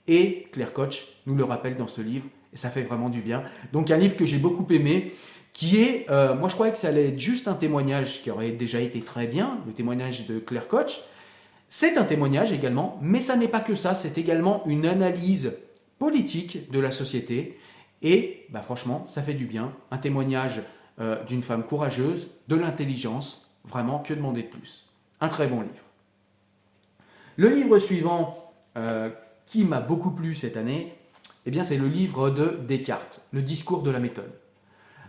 Et 0.07 0.47
Claire 0.51 0.73
Koch 0.73 1.09
nous 1.27 1.35
le 1.35 1.43
rappelle 1.43 1.77
dans 1.77 1.85
ce 1.85 2.01
livre, 2.01 2.25
et 2.51 2.57
ça 2.57 2.71
fait 2.71 2.81
vraiment 2.81 3.09
du 3.09 3.21
bien. 3.21 3.43
Donc 3.71 3.91
un 3.91 3.97
livre 3.97 4.17
que 4.17 4.25
j'ai 4.25 4.39
beaucoup 4.39 4.65
aimé, 4.73 5.13
qui 5.59 5.81
est, 5.81 6.09
euh, 6.09 6.35
moi 6.35 6.47
je 6.47 6.53
croyais 6.53 6.71
que 6.71 6.79
ça 6.79 6.87
allait 6.87 7.09
être 7.09 7.19
juste 7.19 7.49
un 7.49 7.53
témoignage 7.53 8.21
qui 8.21 8.31
aurait 8.31 8.51
déjà 8.51 8.79
été 8.79 9.01
très 9.01 9.27
bien, 9.27 9.59
le 9.67 9.73
témoignage 9.73 10.25
de 10.25 10.39
Claire 10.39 10.69
Koch. 10.69 11.01
C'est 11.67 11.97
un 11.97 12.05
témoignage 12.05 12.53
également, 12.53 12.97
mais 13.01 13.19
ça 13.19 13.35
n'est 13.35 13.49
pas 13.49 13.59
que 13.59 13.75
ça, 13.75 13.93
c'est 13.93 14.17
également 14.17 14.63
une 14.67 14.85
analyse 14.85 15.51
politique 15.97 16.71
de 16.71 16.79
la 16.79 16.91
société. 16.91 17.59
Et 18.01 18.45
bah, 18.51 18.61
franchement, 18.61 19.05
ça 19.09 19.21
fait 19.21 19.33
du 19.33 19.47
bien. 19.47 19.73
Un 19.91 19.97
témoignage 19.97 20.61
euh, 21.01 21.21
d'une 21.25 21.43
femme 21.43 21.65
courageuse, 21.65 22.27
de 22.47 22.55
l'intelligence, 22.55 23.53
vraiment, 23.65 23.99
que 23.99 24.13
demander 24.13 24.43
de 24.43 24.47
plus? 24.47 24.89
Un 25.19 25.27
très 25.27 25.47
bon 25.47 25.59
livre. 25.59 25.73
Le 27.35 27.49
livre 27.49 27.79
suivant, 27.79 28.33
euh, 28.77 29.09
qui 29.45 29.65
m'a 29.65 29.81
beaucoup 29.81 30.11
plu 30.11 30.35
cette 30.35 30.55
année, 30.55 30.93
eh 31.45 31.51
bien 31.51 31.65
c'est 31.65 31.77
le 31.77 31.89
livre 31.89 32.29
de 32.29 32.57
Descartes, 32.65 33.27
le 33.33 33.41
discours 33.41 33.83
de 33.83 33.91
la 33.91 33.99
méthode. 33.99 34.31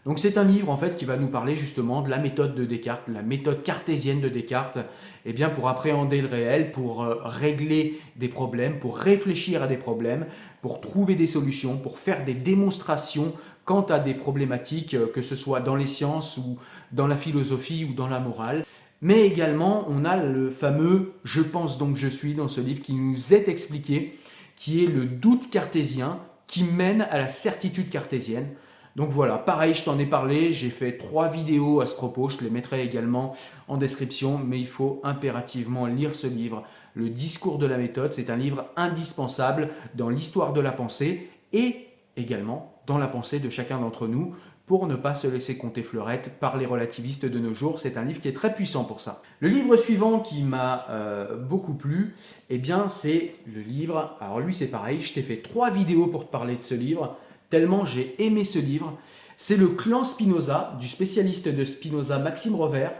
Donc 0.06 0.18
c'est 0.18 0.38
un 0.38 0.44
livre 0.44 0.70
en 0.70 0.76
fait 0.76 0.96
qui 0.96 1.04
va 1.04 1.16
nous 1.16 1.28
parler 1.28 1.56
justement 1.56 2.00
de 2.00 2.08
la 2.08 2.18
méthode 2.18 2.54
de 2.54 2.64
Descartes, 2.64 3.02
la 3.08 3.22
méthode 3.22 3.62
cartésienne 3.62 4.20
de 4.20 4.28
Descartes, 4.28 4.78
eh 5.26 5.32
bien 5.32 5.50
pour 5.50 5.68
appréhender 5.68 6.22
le 6.22 6.28
réel, 6.28 6.72
pour 6.72 7.02
euh, 7.02 7.16
régler 7.24 8.00
des 8.16 8.28
problèmes, 8.28 8.78
pour 8.78 8.96
réfléchir 8.96 9.62
à 9.62 9.66
des 9.66 9.76
problèmes, 9.76 10.26
pour 10.62 10.80
trouver 10.80 11.14
des 11.14 11.26
solutions, 11.26 11.76
pour 11.76 11.98
faire 11.98 12.24
des 12.24 12.34
démonstrations 12.34 13.34
quant 13.66 13.82
à 13.82 13.98
des 13.98 14.14
problématiques, 14.14 14.94
euh, 14.94 15.06
que 15.06 15.20
ce 15.20 15.36
soit 15.36 15.60
dans 15.60 15.76
les 15.76 15.86
sciences 15.86 16.38
ou 16.38 16.58
dans 16.92 17.06
la 17.06 17.16
philosophie 17.16 17.86
ou 17.88 17.92
dans 17.92 18.08
la 18.08 18.20
morale. 18.20 18.64
Mais 19.02 19.26
également, 19.26 19.84
on 19.88 20.04
a 20.04 20.22
le 20.22 20.50
fameux 20.50 21.12
Je 21.24 21.40
pense 21.42 21.78
donc 21.78 21.96
je 21.96 22.08
suis 22.08 22.34
dans 22.34 22.48
ce 22.48 22.60
livre 22.60 22.82
qui 22.82 22.94
nous 22.94 23.34
est 23.34 23.48
expliqué 23.48 24.14
qui 24.56 24.84
est 24.84 24.88
le 24.88 25.06
doute 25.06 25.48
cartésien 25.48 26.18
qui 26.46 26.64
mène 26.64 27.02
à 27.10 27.16
la 27.16 27.28
certitude 27.28 27.88
cartésienne. 27.88 28.48
Donc 28.96 29.10
voilà, 29.10 29.38
pareil, 29.38 29.74
je 29.74 29.84
t'en 29.84 29.98
ai 29.98 30.06
parlé, 30.06 30.52
j'ai 30.52 30.70
fait 30.70 30.96
trois 30.98 31.28
vidéos 31.28 31.80
à 31.80 31.86
ce 31.86 31.94
propos, 31.94 32.28
je 32.28 32.42
les 32.42 32.50
mettrai 32.50 32.82
également 32.82 33.34
en 33.68 33.76
description, 33.76 34.38
mais 34.38 34.58
il 34.58 34.66
faut 34.66 35.00
impérativement 35.04 35.86
lire 35.86 36.14
ce 36.14 36.26
livre. 36.26 36.64
Le 36.94 37.08
discours 37.08 37.58
de 37.58 37.66
la 37.66 37.78
méthode, 37.78 38.12
c'est 38.14 38.30
un 38.30 38.36
livre 38.36 38.66
indispensable 38.76 39.68
dans 39.94 40.08
l'histoire 40.08 40.52
de 40.52 40.60
la 40.60 40.72
pensée 40.72 41.30
et 41.52 41.86
également 42.16 42.80
dans 42.86 42.98
la 42.98 43.06
pensée 43.06 43.38
de 43.38 43.48
chacun 43.48 43.78
d'entre 43.78 44.08
nous 44.08 44.34
pour 44.66 44.86
ne 44.86 44.94
pas 44.94 45.14
se 45.14 45.26
laisser 45.26 45.56
compter 45.56 45.82
fleurette 45.82 46.38
par 46.38 46.56
les 46.56 46.66
relativistes 46.66 47.26
de 47.26 47.38
nos 47.40 47.54
jours. 47.54 47.80
C'est 47.80 47.96
un 47.96 48.04
livre 48.04 48.20
qui 48.20 48.28
est 48.28 48.32
très 48.32 48.52
puissant 48.52 48.84
pour 48.84 49.00
ça. 49.00 49.20
Le 49.40 49.48
livre 49.48 49.76
suivant 49.76 50.20
qui 50.20 50.42
m'a 50.42 50.86
euh, 50.90 51.36
beaucoup 51.36 51.74
plu, 51.74 52.14
eh 52.50 52.58
bien 52.58 52.86
c'est 52.86 53.34
le 53.52 53.62
livre, 53.62 54.16
alors 54.20 54.38
lui 54.38 54.54
c'est 54.54 54.68
pareil, 54.68 55.00
je 55.00 55.12
t'ai 55.12 55.22
fait 55.22 55.38
trois 55.38 55.70
vidéos 55.70 56.06
pour 56.06 56.26
te 56.26 56.30
parler 56.30 56.56
de 56.56 56.62
ce 56.62 56.74
livre, 56.74 57.16
tellement 57.50 57.84
j'ai 57.84 58.14
aimé 58.24 58.44
ce 58.44 58.58
livre. 58.58 58.98
C'est 59.36 59.56
le 59.56 59.68
clan 59.68 60.04
Spinoza, 60.04 60.76
du 60.80 60.88
spécialiste 60.88 61.48
de 61.48 61.64
Spinoza 61.64 62.18
Maxime 62.18 62.54
Rovert. 62.54 62.92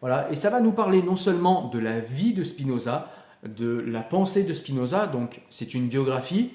Voilà, 0.00 0.30
et 0.32 0.36
ça 0.36 0.50
va 0.50 0.60
nous 0.60 0.72
parler 0.72 1.02
non 1.02 1.16
seulement 1.16 1.68
de 1.68 1.78
la 1.78 2.00
vie 2.00 2.34
de 2.34 2.42
Spinoza, 2.42 3.10
de 3.44 3.84
la 3.86 4.00
pensée 4.00 4.44
de 4.44 4.52
Spinoza, 4.52 5.06
donc 5.06 5.42
c'est 5.50 5.74
une 5.74 5.88
biographie, 5.88 6.50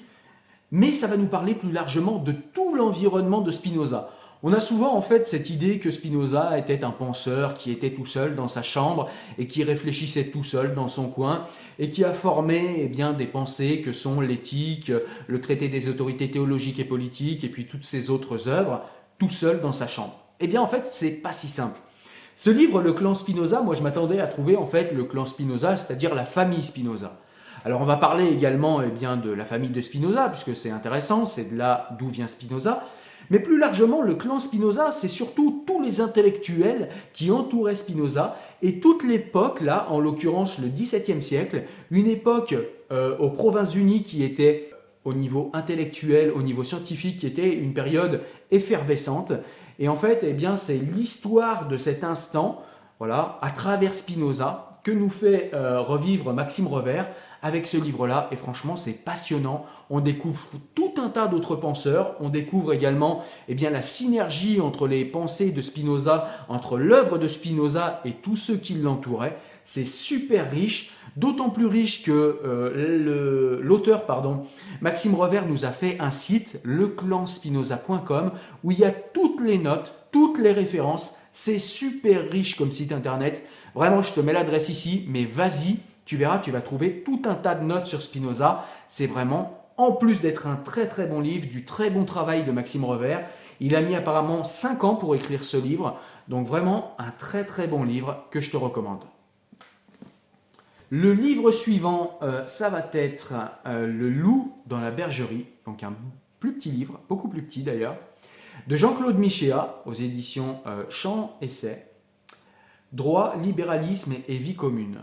mais 0.70 0.92
ça 0.92 1.06
va 1.06 1.16
nous 1.16 1.26
parler 1.26 1.54
plus 1.54 1.72
largement 1.72 2.18
de 2.18 2.32
tout 2.32 2.74
l'environnement 2.74 3.40
de 3.40 3.50
Spinoza. 3.50 4.10
On 4.44 4.52
a 4.52 4.60
souvent 4.60 4.94
en 4.94 5.02
fait 5.02 5.26
cette 5.26 5.50
idée 5.50 5.80
que 5.80 5.90
Spinoza 5.90 6.56
était 6.58 6.84
un 6.84 6.92
penseur 6.92 7.54
qui 7.54 7.72
était 7.72 7.90
tout 7.90 8.06
seul 8.06 8.36
dans 8.36 8.46
sa 8.46 8.62
chambre 8.62 9.08
et 9.36 9.48
qui 9.48 9.64
réfléchissait 9.64 10.26
tout 10.26 10.44
seul 10.44 10.76
dans 10.76 10.86
son 10.86 11.08
coin 11.08 11.42
et 11.80 11.88
qui 11.88 12.04
a 12.04 12.12
formé 12.12 12.82
eh 12.82 12.88
bien, 12.88 13.12
des 13.12 13.26
pensées 13.26 13.80
que 13.80 13.92
sont 13.92 14.20
l'éthique, 14.20 14.92
le 15.26 15.40
traité 15.40 15.66
des 15.68 15.88
autorités 15.88 16.30
théologiques 16.30 16.78
et 16.78 16.84
politiques 16.84 17.42
et 17.42 17.48
puis 17.48 17.66
toutes 17.66 17.84
ces 17.84 18.10
autres 18.10 18.48
œuvres 18.48 18.82
tout 19.18 19.28
seul 19.28 19.60
dans 19.60 19.72
sa 19.72 19.88
chambre. 19.88 20.16
Eh 20.38 20.46
bien 20.46 20.62
en 20.62 20.68
fait 20.68 20.86
c'est 20.86 21.10
pas 21.10 21.32
si 21.32 21.48
simple. 21.48 21.80
Ce 22.36 22.50
livre, 22.50 22.80
le 22.80 22.92
clan 22.92 23.14
Spinoza, 23.14 23.62
moi 23.62 23.74
je 23.74 23.82
m'attendais 23.82 24.20
à 24.20 24.28
trouver 24.28 24.56
en 24.56 24.66
fait 24.66 24.92
le 24.92 25.02
clan 25.02 25.26
Spinoza, 25.26 25.76
c'est-à-dire 25.76 26.14
la 26.14 26.24
famille 26.24 26.62
Spinoza. 26.62 27.18
Alors 27.64 27.80
on 27.80 27.84
va 27.84 27.96
parler 27.96 28.28
également 28.28 28.80
eh 28.82 28.90
bien, 28.90 29.16
de 29.16 29.30
la 29.30 29.44
famille 29.44 29.70
de 29.70 29.80
Spinoza, 29.80 30.28
puisque 30.28 30.56
c'est 30.56 30.70
intéressant, 30.70 31.26
c'est 31.26 31.52
de 31.52 31.58
là 31.58 31.88
d'où 31.98 32.08
vient 32.08 32.28
Spinoza. 32.28 32.84
Mais 33.30 33.40
plus 33.40 33.58
largement, 33.58 34.02
le 34.02 34.14
clan 34.14 34.38
Spinoza, 34.38 34.90
c'est 34.92 35.08
surtout 35.08 35.64
tous 35.66 35.80
les 35.82 36.00
intellectuels 36.00 36.88
qui 37.12 37.30
entouraient 37.30 37.74
Spinoza 37.74 38.36
et 38.62 38.80
toute 38.80 39.04
l'époque, 39.04 39.60
là, 39.60 39.86
en 39.90 40.00
l'occurrence 40.00 40.58
le 40.58 40.68
XVIIe 40.68 41.22
siècle, 41.22 41.64
une 41.90 42.06
époque 42.06 42.54
euh, 42.90 43.16
aux 43.18 43.30
Provinces-Unies 43.30 44.02
qui 44.02 44.24
était 44.24 44.70
au 45.04 45.14
niveau 45.14 45.50
intellectuel, 45.52 46.32
au 46.34 46.42
niveau 46.42 46.64
scientifique, 46.64 47.18
qui 47.18 47.26
était 47.26 47.54
une 47.54 47.72
période 47.72 48.22
effervescente. 48.50 49.32
Et 49.78 49.88
en 49.88 49.96
fait, 49.96 50.24
eh 50.26 50.32
bien, 50.32 50.56
c'est 50.56 50.76
l'histoire 50.76 51.68
de 51.68 51.76
cet 51.76 52.04
instant, 52.04 52.62
voilà, 52.98 53.38
à 53.42 53.50
travers 53.50 53.94
Spinoza, 53.94 54.78
que 54.84 54.90
nous 54.90 55.10
fait 55.10 55.50
euh, 55.54 55.80
revivre 55.80 56.32
Maxime 56.32 56.66
Revers 56.66 57.06
avec 57.42 57.66
ce 57.66 57.76
livre-là. 57.76 58.28
Et 58.32 58.36
franchement, 58.36 58.76
c'est 58.76 59.04
passionnant. 59.04 59.64
On 59.90 60.00
découvre 60.00 60.46
tout 60.74 60.94
un 60.98 61.08
tas 61.08 61.28
d'autres 61.28 61.56
penseurs. 61.56 62.14
On 62.20 62.28
découvre 62.28 62.72
également 62.72 63.22
eh 63.48 63.54
bien, 63.54 63.70
la 63.70 63.82
synergie 63.82 64.60
entre 64.60 64.86
les 64.88 65.04
pensées 65.04 65.50
de 65.50 65.60
Spinoza, 65.60 66.28
entre 66.48 66.76
l'œuvre 66.78 67.18
de 67.18 67.28
Spinoza 67.28 68.00
et 68.04 68.12
tous 68.12 68.36
ceux 68.36 68.56
qui 68.56 68.74
l'entouraient. 68.74 69.38
C'est 69.64 69.86
super 69.86 70.50
riche, 70.50 70.92
d'autant 71.16 71.50
plus 71.50 71.66
riche 71.66 72.02
que 72.02 72.40
euh, 72.44 73.60
l'auteur, 73.62 74.06
pardon, 74.06 74.44
Maxime 74.80 75.14
Revers 75.14 75.46
nous 75.46 75.64
a 75.64 75.70
fait 75.70 75.98
un 76.00 76.10
site, 76.10 76.58
leclanspinoza.com, 76.64 78.32
où 78.64 78.72
il 78.72 78.78
y 78.78 78.84
a 78.84 78.90
toutes 78.90 79.42
les 79.42 79.58
notes, 79.58 79.92
toutes 80.10 80.38
les 80.38 80.52
références. 80.52 81.16
C'est 81.34 81.58
super 81.58 82.30
riche 82.30 82.56
comme 82.56 82.72
site 82.72 82.92
internet. 82.92 83.44
Vraiment, 83.74 84.02
je 84.02 84.12
te 84.12 84.20
mets 84.20 84.32
l'adresse 84.32 84.70
ici, 84.70 85.04
mais 85.08 85.24
vas-y, 85.24 85.76
tu 86.08 86.16
verras, 86.16 86.38
tu 86.38 86.50
vas 86.50 86.62
trouver 86.62 87.02
tout 87.02 87.20
un 87.26 87.34
tas 87.34 87.54
de 87.54 87.64
notes 87.64 87.84
sur 87.84 88.00
Spinoza. 88.00 88.64
C'est 88.88 89.06
vraiment, 89.06 89.68
en 89.76 89.92
plus 89.92 90.22
d'être 90.22 90.46
un 90.46 90.56
très 90.56 90.88
très 90.88 91.06
bon 91.06 91.20
livre, 91.20 91.46
du 91.46 91.66
très 91.66 91.90
bon 91.90 92.06
travail 92.06 92.46
de 92.46 92.50
Maxime 92.50 92.86
Revers. 92.86 93.28
Il 93.60 93.76
a 93.76 93.82
mis 93.82 93.94
apparemment 93.94 94.42
5 94.42 94.84
ans 94.84 94.94
pour 94.94 95.14
écrire 95.14 95.44
ce 95.44 95.58
livre. 95.58 96.00
Donc 96.26 96.46
vraiment 96.46 96.94
un 96.98 97.10
très 97.10 97.44
très 97.44 97.66
bon 97.66 97.84
livre 97.84 98.24
que 98.30 98.40
je 98.40 98.50
te 98.50 98.56
recommande. 98.56 99.04
Le 100.88 101.12
livre 101.12 101.50
suivant, 101.50 102.18
euh, 102.22 102.46
ça 102.46 102.70
va 102.70 102.88
être 102.94 103.34
euh, 103.66 103.86
Le 103.86 104.08
loup 104.08 104.56
dans 104.64 104.80
la 104.80 104.90
bergerie, 104.90 105.44
donc 105.66 105.82
un 105.82 105.92
plus 106.40 106.54
petit 106.54 106.70
livre, 106.70 107.00
beaucoup 107.10 107.28
plus 107.28 107.42
petit 107.42 107.62
d'ailleurs, 107.62 107.98
de 108.66 108.76
Jean-Claude 108.76 109.18
Michéa 109.18 109.82
aux 109.84 109.92
éditions 109.92 110.60
euh, 110.66 110.84
Champ 110.88 111.36
Essai. 111.42 111.86
Droit, 112.94 113.36
libéralisme 113.36 114.14
et 114.26 114.38
vie 114.38 114.56
commune. 114.56 115.00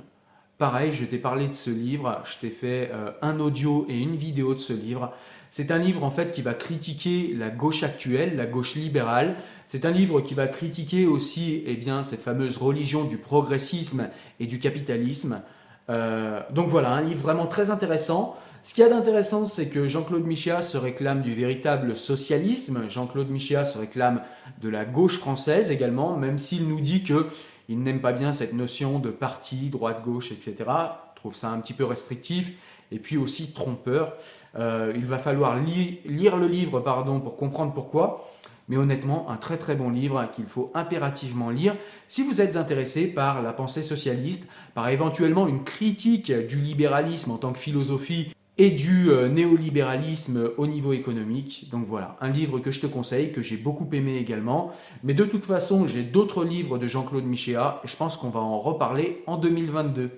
Pareil, 0.58 0.94
je 0.94 1.04
t'ai 1.04 1.18
parlé 1.18 1.50
de 1.50 1.54
ce 1.54 1.70
livre, 1.70 2.22
je 2.24 2.40
t'ai 2.40 2.50
fait 2.50 2.90
euh, 2.94 3.12
un 3.22 3.42
audio 3.42 3.86
et 3.90 3.98
une 3.98 4.16
vidéo 4.16 4.54
de 4.54 4.60
ce 4.60 4.72
livre. 4.72 5.12
C'est 5.52 5.70
un 5.70 5.78
livre 5.78 6.06
en 6.06 6.12
fait 6.12 6.32
qui 6.32 6.42
va 6.42 6.54
critiquer 6.54 7.34
la 7.38 7.50
gauche 7.50 7.84
actuelle, 7.84 8.38
la 8.38 8.46
gauche 8.46 8.76
libérale. 8.76 9.36
C'est 9.68 9.84
un 9.84 9.92
livre 9.92 10.22
qui 10.22 10.34
va 10.34 10.48
critiquer 10.48 11.08
aussi 11.08 11.62
eh 11.66 11.76
bien, 11.76 12.06
cette 12.06 12.22
fameuse 12.22 12.58
religion 12.58 13.04
du 13.04 13.18
progressisme 13.18 14.08
et 14.40 14.48
du 14.48 14.58
capitalisme. 14.60 15.42
Euh, 15.90 16.40
donc 16.52 16.70
voilà, 16.70 16.92
un 16.92 17.02
livre 17.02 17.22
vraiment 17.22 17.48
très 17.48 17.70
intéressant. 17.70 18.38
Ce 18.64 18.74
qu'il 18.74 18.84
y 18.84 18.88
a 18.88 18.90
d'intéressant, 18.90 19.46
c'est 19.46 19.68
que 19.68 19.88
Jean-Claude 19.88 20.26
Michéa 20.26 20.62
se 20.62 20.78
réclame 20.78 21.22
du 21.22 21.34
véritable 21.34 21.98
socialisme. 21.98 22.90
Jean-Claude 22.90 23.30
Michéa 23.30 23.66
se 23.66 23.78
réclame 23.78 24.22
de 24.62 24.70
la 24.70 24.86
gauche 24.86 25.18
française 25.18 25.70
également, 25.70 26.16
même 26.18 26.38
s'il 26.38 26.68
nous 26.68 26.80
dit 26.80 27.04
que 27.04 27.28
il 27.70 27.82
n'aime 27.82 28.02
pas 28.02 28.14
bien 28.14 28.34
cette 28.34 28.54
notion 28.54 29.00
de 29.00 29.10
parti, 29.10 29.70
droite-gauche, 29.70 30.32
etc. 30.32 30.56
Il 30.68 31.16
trouve 31.16 31.36
ça 31.36 31.50
un 31.50 31.60
petit 31.60 31.74
peu 31.74 31.86
restrictif 31.86 32.54
et 32.92 33.00
puis 33.00 33.18
aussi 33.18 33.54
trompeur. 33.54 34.14
Euh, 34.56 34.94
il 34.96 35.06
va 35.06 35.18
falloir 35.18 35.58
lire 35.60 36.38
le 36.38 36.48
livre 36.48 36.80
pardon, 36.80 37.20
pour 37.20 37.36
comprendre 37.36 37.74
pourquoi. 37.74 38.30
Mais 38.68 38.78
honnêtement, 38.78 39.30
un 39.30 39.38
très 39.38 39.58
très 39.58 39.76
bon 39.76 39.92
livre 39.92 40.28
qu'il 40.34 40.46
faut 40.46 40.72
impérativement 40.74 41.52
lire 41.52 41.76
si 42.08 42.24
vous 42.24 42.42
êtes 42.42 42.58
intéressé 42.58 43.06
par 43.06 43.44
la 43.44 43.54
pensée 43.54 43.84
socialiste, 43.84 44.48
par 44.74 44.90
éventuellement 44.90 45.48
une 45.48 45.64
critique 45.64 46.32
du 46.32 46.60
libéralisme 46.60 47.32
en 47.32 47.38
tant 47.38 47.54
que 47.54 47.60
philosophie 47.60 48.32
et 48.58 48.72
du 48.72 49.10
euh, 49.10 49.28
néolibéralisme 49.28 50.52
au 50.58 50.68
niveau 50.68 50.94
économique. 50.94 51.68
Donc 51.72 51.86
voilà, 51.86 52.16
un 52.22 52.30
livre 52.30 52.60
que 52.60 52.72
je 52.72 52.80
te 52.80 52.88
conseille, 52.88 53.32
que 53.32 53.42
j'ai 53.42 53.58
beaucoup 53.58 53.88
aimé 53.92 54.18
également. 54.18 54.72
Mais 55.04 55.14
de 55.14 55.26
toute 55.26 55.46
façon, 55.46 55.88
j'ai 55.88 56.04
d'autres 56.04 56.46
livres 56.46 56.78
de 56.78 56.88
Jean-Claude 56.88 57.26
Michéa 57.26 57.82
et 57.84 57.88
je 57.88 57.96
pense 57.96 58.16
qu'on 58.16 58.30
va 58.30 58.40
en 58.40 58.60
reparler 58.60 59.24
en 59.28 59.38
2022. 59.38 60.10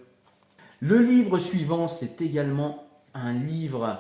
Le 0.80 1.00
livre 1.00 1.40
suivant, 1.40 1.88
c'est 1.88 2.22
également 2.22 2.88
un 3.16 3.34
livre 3.34 3.98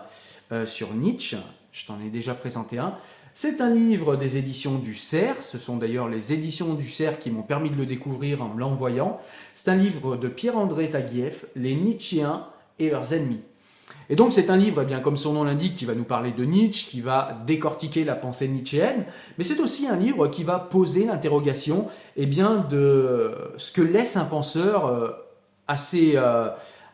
euh, 0.52 0.66
sur 0.68 0.94
Nietzsche. 0.94 1.38
Je 1.72 1.88
t'en 1.88 2.00
ai 2.00 2.10
déjà 2.10 2.36
présenté 2.36 2.78
un. 2.78 2.94
C'est 3.34 3.62
un 3.62 3.72
livre 3.72 4.16
des 4.16 4.38
éditions 4.38 4.78
du 4.78 4.96
Cerf. 4.96 5.38
Ce 5.42 5.58
sont 5.58 5.78
d'ailleurs 5.78 6.10
les 6.10 6.34
éditions 6.34 6.74
du 6.74 6.88
Cerf 6.90 7.20
qui 7.20 7.30
m'ont 7.30 7.44
permis 7.44 7.70
de 7.70 7.76
le 7.76 7.86
découvrir 7.86 8.44
en 8.44 8.50
me 8.50 8.60
l'envoyant. 8.60 9.20
C'est 9.56 9.70
un 9.70 9.76
livre 9.76 10.18
de 10.18 10.28
Pierre-André 10.28 10.90
Taguieff, 10.90 11.46
Les 11.56 11.76
Nietzschéens 11.76 12.48
et 12.80 12.90
leurs 12.90 13.14
ennemis. 13.14 13.42
Et 14.10 14.16
donc 14.16 14.32
c'est 14.34 14.50
un 14.50 14.58
livre, 14.58 14.82
eh 14.82 14.86
bien, 14.86 15.00
comme 15.00 15.18
son 15.18 15.34
nom 15.34 15.44
l'indique, 15.44 15.76
qui 15.76 15.86
va 15.86 15.94
nous 15.94 16.04
parler 16.04 16.32
de 16.32 16.46
Nietzsche, 16.46 16.90
qui 16.90 17.02
va 17.02 17.38
décortiquer 17.46 18.04
la 18.04 18.16
pensée 18.16 18.48
nietzschéenne, 18.48 19.06
mais 19.38 19.44
c'est 19.44 19.60
aussi 19.60 19.88
un 19.88 19.98
livre 19.98 20.28
qui 20.28 20.44
va 20.44 20.60
poser 20.60 21.06
l'interrogation 21.06 21.88
eh 22.16 22.26
bien, 22.26 22.66
de 22.70 23.32
ce 23.58 23.72
que 23.72 23.82
laisse 23.82 24.16
un 24.16 24.26
penseur 24.26 24.86
euh, 24.86 25.10
assez, 25.68 26.14
euh, 26.16 26.48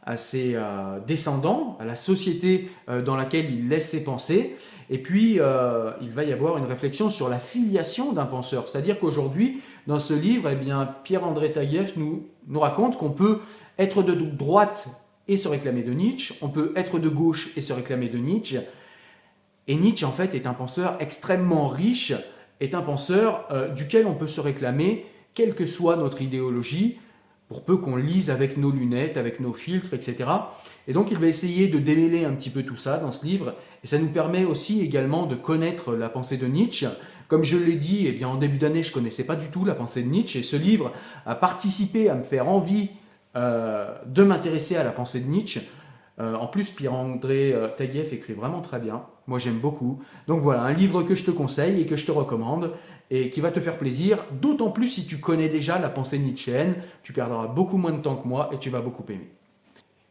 assez 0.03 0.53
euh, 0.55 0.99
descendant 1.05 1.77
à 1.79 1.85
la 1.85 1.95
société 1.95 2.71
dans 3.05 3.15
laquelle 3.15 3.51
il 3.51 3.69
laisse 3.69 3.89
ses 3.89 4.03
pensées. 4.03 4.55
Et 4.89 4.97
puis 4.97 5.33
il 5.33 6.09
va 6.09 6.23
y 6.23 6.33
avoir 6.33 6.57
une 6.57 6.65
réflexion 6.65 7.09
sur 7.09 7.29
la 7.29 7.39
filiation 7.39 8.11
d'un 8.11 8.25
penseur, 8.25 8.67
c'est-à-dire 8.67 8.99
qu'aujourd'hui, 8.99 9.61
dans 9.87 9.99
ce 9.99 10.13
livre, 10.13 10.49
eh 10.49 10.55
bien, 10.55 10.93
Pierre-André 11.03 11.51
Taguieff 11.51 11.95
nous 11.95 12.59
raconte 12.59 12.97
qu'on 12.97 13.11
peut 13.11 13.39
être 13.77 14.03
de 14.03 14.13
droite 14.13 15.02
et 15.27 15.37
se 15.37 15.47
réclamer 15.47 15.83
de 15.83 15.93
Nietzsche, 15.93 16.35
on 16.41 16.49
peut 16.49 16.73
être 16.75 16.99
de 16.99 17.09
gauche 17.09 17.51
et 17.55 17.61
se 17.61 17.73
réclamer 17.73 18.09
de 18.09 18.17
Nietzsche. 18.17 18.59
Et 19.67 19.75
Nietzsche, 19.75 20.05
en 20.05 20.11
fait, 20.11 20.35
est 20.35 20.47
un 20.47 20.53
penseur 20.53 20.97
extrêmement 20.99 21.67
riche, 21.69 22.13
est 22.59 22.75
un 22.75 22.81
penseur 22.81 23.47
euh, 23.51 23.69
duquel 23.69 24.05
on 24.05 24.13
peut 24.13 24.27
se 24.27 24.41
réclamer, 24.41 25.05
quelle 25.33 25.55
que 25.55 25.65
soit 25.65 25.95
notre 25.95 26.21
idéologie, 26.21 26.99
pour 27.47 27.63
peu 27.63 27.77
qu'on 27.77 27.95
lise 27.95 28.29
avec 28.29 28.57
nos 28.57 28.71
lunettes, 28.71 29.17
avec 29.17 29.39
nos 29.39 29.53
filtres, 29.53 29.93
etc. 29.93 30.29
Et 30.87 30.93
donc 30.93 31.11
il 31.11 31.17
va 31.17 31.27
essayer 31.27 31.67
de 31.67 31.79
démêler 31.79 32.25
un 32.25 32.33
petit 32.33 32.49
peu 32.49 32.63
tout 32.63 32.75
ça 32.75 32.97
dans 32.97 33.11
ce 33.11 33.25
livre, 33.25 33.55
et 33.83 33.87
ça 33.87 33.99
nous 33.99 34.09
permet 34.09 34.43
aussi 34.43 34.81
également 34.81 35.25
de 35.25 35.35
connaître 35.35 35.93
la 35.93 36.09
pensée 36.09 36.37
de 36.37 36.47
Nietzsche. 36.47 36.87
Comme 37.27 37.43
je 37.43 37.57
l'ai 37.57 37.75
dit, 37.75 38.05
eh 38.07 38.11
bien, 38.11 38.27
en 38.27 38.35
début 38.35 38.57
d'année, 38.57 38.83
je 38.83 38.89
ne 38.89 38.93
connaissais 38.93 39.23
pas 39.23 39.35
du 39.35 39.47
tout 39.47 39.65
la 39.65 39.75
pensée 39.75 40.03
de 40.03 40.09
Nietzsche, 40.09 40.39
et 40.39 40.43
ce 40.43 40.55
livre 40.55 40.91
a 41.25 41.35
participé 41.35 42.09
à 42.09 42.15
me 42.15 42.23
faire 42.23 42.47
envie 42.47 42.89
euh, 43.35 43.95
de 44.05 44.23
m'intéresser 44.23 44.75
à 44.75 44.83
la 44.83 44.91
pensée 44.91 45.19
de 45.19 45.27
Nietzsche. 45.27 45.61
Euh, 46.19 46.35
en 46.35 46.47
plus, 46.47 46.69
Pierre-André 46.69 47.51
euh, 47.53 47.67
Taguieff 47.67 48.13
écrit 48.13 48.33
vraiment 48.33 48.61
très 48.61 48.79
bien. 48.79 49.03
Moi, 49.25 49.39
j'aime 49.39 49.57
beaucoup. 49.57 49.99
Donc 50.27 50.41
voilà, 50.41 50.61
un 50.61 50.73
livre 50.73 51.01
que 51.03 51.15
je 51.15 51.25
te 51.25 51.31
conseille 51.31 51.81
et 51.81 51.85
que 51.85 51.95
je 51.95 52.05
te 52.05 52.11
recommande 52.11 52.73
et 53.09 53.29
qui 53.29 53.41
va 53.41 53.51
te 53.51 53.59
faire 53.59 53.77
plaisir, 53.77 54.23
d'autant 54.39 54.69
plus 54.69 54.87
si 54.87 55.05
tu 55.05 55.17
connais 55.17 55.49
déjà 55.49 55.79
la 55.79 55.89
pensée 55.89 56.19
nietzschéenne, 56.19 56.75
tu 57.01 57.13
perdras 57.13 57.47
beaucoup 57.47 57.77
moins 57.77 57.91
de 57.91 58.01
temps 58.01 58.15
que 58.15 58.27
moi 58.27 58.49
et 58.53 58.57
tu 58.57 58.69
vas 58.69 58.81
beaucoup 58.81 59.03
aimer. 59.09 59.29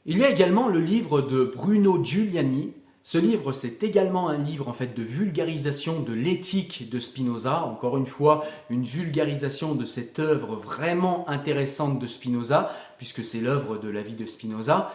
Il 0.04 0.18
y 0.18 0.24
a 0.24 0.30
également 0.30 0.68
le 0.68 0.80
livre 0.80 1.22
de 1.22 1.44
Bruno 1.44 2.02
Giuliani. 2.02 2.72
Ce 3.04 3.18
livre, 3.18 3.52
c'est 3.52 3.82
également 3.82 4.28
un 4.28 4.38
livre 4.38 4.68
en 4.68 4.72
fait 4.72 4.96
de 4.96 5.02
vulgarisation 5.02 5.98
de 6.00 6.12
l'éthique 6.12 6.88
de 6.88 7.00
Spinoza. 7.00 7.64
Encore 7.64 7.96
une 7.96 8.06
fois, 8.06 8.44
une 8.70 8.84
vulgarisation 8.84 9.74
de 9.74 9.84
cette 9.84 10.20
œuvre 10.20 10.54
vraiment 10.54 11.28
intéressante 11.28 11.98
de 11.98 12.06
Spinoza, 12.06 12.70
puisque 12.98 13.24
c'est 13.24 13.40
l'œuvre 13.40 13.76
de 13.76 13.88
la 13.88 14.02
vie 14.02 14.14
de 14.14 14.24
Spinoza. 14.24 14.94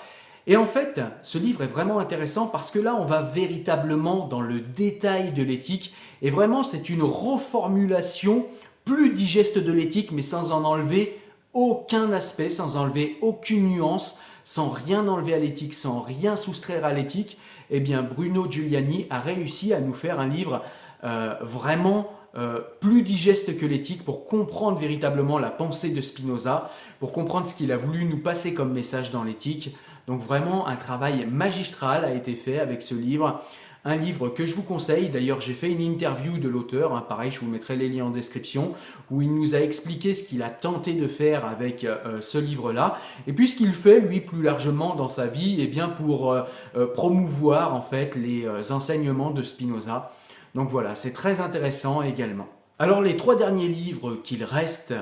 Et 0.49 0.55
en 0.55 0.65
fait, 0.65 1.01
ce 1.21 1.37
livre 1.37 1.63
est 1.63 1.67
vraiment 1.67 1.99
intéressant 1.99 2.47
parce 2.47 2.71
que 2.71 2.79
là, 2.79 2.95
on 2.97 3.03
va 3.03 3.21
véritablement 3.21 4.25
dans 4.27 4.39
le 4.39 4.61
détail 4.61 5.33
de 5.33 5.43
l'éthique. 5.43 5.93
Et 6.21 6.29
vraiment, 6.29 6.63
c'est 6.63 6.89
une 6.89 7.03
reformulation 7.03 8.45
plus 8.85 9.09
digeste 9.09 9.57
de 9.57 9.73
l'éthique, 9.73 10.13
mais 10.13 10.21
sans 10.21 10.53
en 10.53 10.63
enlever 10.63 11.19
aucun 11.51 12.13
aspect, 12.13 12.49
sans 12.49 12.77
enlever 12.77 13.17
aucune 13.19 13.67
nuance, 13.67 14.17
sans 14.45 14.69
rien 14.69 15.09
enlever 15.09 15.33
à 15.33 15.39
l'éthique, 15.39 15.73
sans 15.73 15.99
rien 15.99 16.37
soustraire 16.37 16.85
à 16.85 16.93
l'éthique. 16.93 17.37
Eh 17.69 17.79
bien, 17.79 18.01
Bruno 18.01 18.49
Giuliani 18.49 19.07
a 19.09 19.19
réussi 19.19 19.73
à 19.73 19.79
nous 19.79 19.93
faire 19.93 20.19
un 20.19 20.27
livre 20.27 20.63
euh, 21.03 21.35
vraiment 21.41 22.11
euh, 22.37 22.59
plus 22.79 23.01
digeste 23.01 23.57
que 23.57 23.65
l'éthique 23.65 24.03
pour 24.03 24.25
comprendre 24.25 24.77
véritablement 24.77 25.39
la 25.39 25.49
pensée 25.49 25.89
de 25.89 26.01
Spinoza, 26.01 26.69
pour 26.99 27.11
comprendre 27.11 27.47
ce 27.47 27.55
qu'il 27.55 27.71
a 27.71 27.77
voulu 27.77 28.05
nous 28.05 28.19
passer 28.19 28.53
comme 28.53 28.73
message 28.73 29.11
dans 29.11 29.23
l'éthique. 29.23 29.75
Donc 30.07 30.21
vraiment, 30.21 30.67
un 30.67 30.75
travail 30.75 31.25
magistral 31.25 32.05
a 32.05 32.13
été 32.13 32.35
fait 32.35 32.59
avec 32.59 32.81
ce 32.81 32.95
livre. 32.95 33.41
Un 33.87 33.95
livre 33.95 34.27
que 34.27 34.45
je 34.45 34.53
vous 34.53 34.63
conseille, 34.63 35.07
d'ailleurs 35.07 35.39
j'ai 35.39 35.53
fait 35.53 35.71
une 35.71 35.79
interview 35.79 36.39
de 36.39 36.49
l'auteur, 36.49 36.93
hein, 36.93 37.05
pareil 37.07 37.31
je 37.31 37.39
vous 37.39 37.47
mettrai 37.47 37.77
les 37.77 37.87
liens 37.87 38.07
en 38.07 38.09
description, 38.09 38.73
où 39.09 39.21
il 39.21 39.33
nous 39.33 39.55
a 39.55 39.59
expliqué 39.59 40.13
ce 40.13 40.25
qu'il 40.25 40.43
a 40.43 40.49
tenté 40.49 40.91
de 40.91 41.07
faire 41.07 41.45
avec 41.45 41.85
euh, 41.85 42.19
ce 42.19 42.37
livre-là, 42.37 42.99
et 43.27 43.31
puis 43.31 43.47
ce 43.47 43.55
qu'il 43.55 43.71
fait 43.71 44.01
lui 44.01 44.19
plus 44.19 44.41
largement 44.41 44.93
dans 44.93 45.07
sa 45.07 45.27
vie, 45.27 45.61
et 45.61 45.63
eh 45.63 45.67
bien 45.67 45.87
pour 45.87 46.33
euh, 46.33 46.41
euh, 46.75 46.85
promouvoir 46.85 47.73
en 47.73 47.81
fait 47.81 48.15
les 48.15 48.45
enseignements 48.73 49.31
de 49.31 49.41
Spinoza. 49.41 50.11
Donc 50.53 50.67
voilà, 50.67 50.95
c'est 50.95 51.13
très 51.13 51.39
intéressant 51.39 52.01
également. 52.01 52.49
Alors 52.79 53.01
les 53.01 53.15
trois 53.15 53.37
derniers 53.37 53.69
livres 53.69 54.17
qu'il 54.21 54.43
reste, 54.43 54.95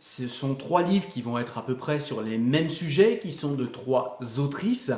ce 0.00 0.26
sont 0.26 0.56
trois 0.56 0.82
livres 0.82 1.08
qui 1.08 1.22
vont 1.22 1.38
être 1.38 1.58
à 1.58 1.64
peu 1.64 1.76
près 1.76 2.00
sur 2.00 2.22
les 2.22 2.38
mêmes 2.38 2.70
sujets, 2.70 3.20
qui 3.22 3.30
sont 3.30 3.52
de 3.52 3.66
trois 3.66 4.18
autrices. 4.38 4.90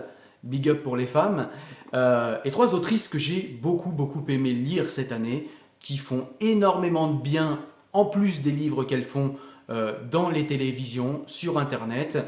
Big 0.45 0.69
up 0.69 0.83
pour 0.83 0.97
les 0.97 1.07
femmes. 1.07 1.49
Euh, 1.95 2.39
et 2.45 2.51
trois 2.51 2.75
autrices 2.75 3.09
que 3.09 3.19
j'ai 3.19 3.59
beaucoup, 3.61 3.91
beaucoup 3.91 4.25
aimé 4.29 4.53
lire 4.53 4.91
cette 4.91 5.11
année, 5.11 5.49
qui 5.81 5.97
font 5.97 6.29
énormément 6.41 7.09
de 7.09 7.21
bien, 7.21 7.61
en 7.93 8.05
plus 8.05 8.43
des 8.43 8.51
livres 8.51 8.85
qu'elles 8.85 9.05
font 9.05 9.37
euh, 9.71 9.95
dans 10.11 10.31
les 10.31 10.47
télévisions, 10.47 11.23
sur 11.27 11.59
Internet. 11.59 12.19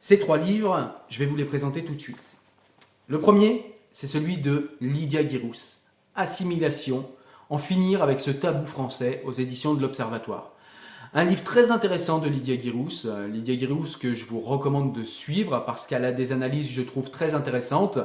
Ces 0.00 0.18
trois 0.18 0.38
livres, 0.38 0.92
je 1.08 1.18
vais 1.18 1.26
vous 1.26 1.36
les 1.36 1.44
présenter 1.44 1.84
tout 1.84 1.94
de 1.94 2.00
suite. 2.00 2.36
Le 3.06 3.18
premier, 3.18 3.74
c'est 3.92 4.06
celui 4.06 4.38
de 4.38 4.70
Lydia 4.80 5.22
Guirous, 5.22 5.78
Assimilation, 6.14 7.08
en 7.50 7.58
finir 7.58 8.02
avec 8.02 8.20
ce 8.20 8.30
tabou 8.30 8.66
français 8.66 9.22
aux 9.24 9.32
éditions 9.32 9.74
de 9.74 9.82
l'Observatoire. 9.82 10.53
Un 11.16 11.22
livre 11.22 11.44
très 11.44 11.70
intéressant 11.70 12.18
de 12.18 12.28
Lydia 12.28 12.56
Guirous. 12.56 13.06
Euh, 13.06 13.28
Lydia 13.28 13.54
Guirous 13.54 13.98
que 14.00 14.14
je 14.14 14.24
vous 14.24 14.40
recommande 14.40 14.92
de 14.92 15.04
suivre 15.04 15.62
parce 15.64 15.86
qu'elle 15.86 16.04
a 16.04 16.10
des 16.10 16.32
analyses, 16.32 16.68
je 16.68 16.82
trouve, 16.82 17.08
très 17.08 17.36
intéressantes. 17.36 18.00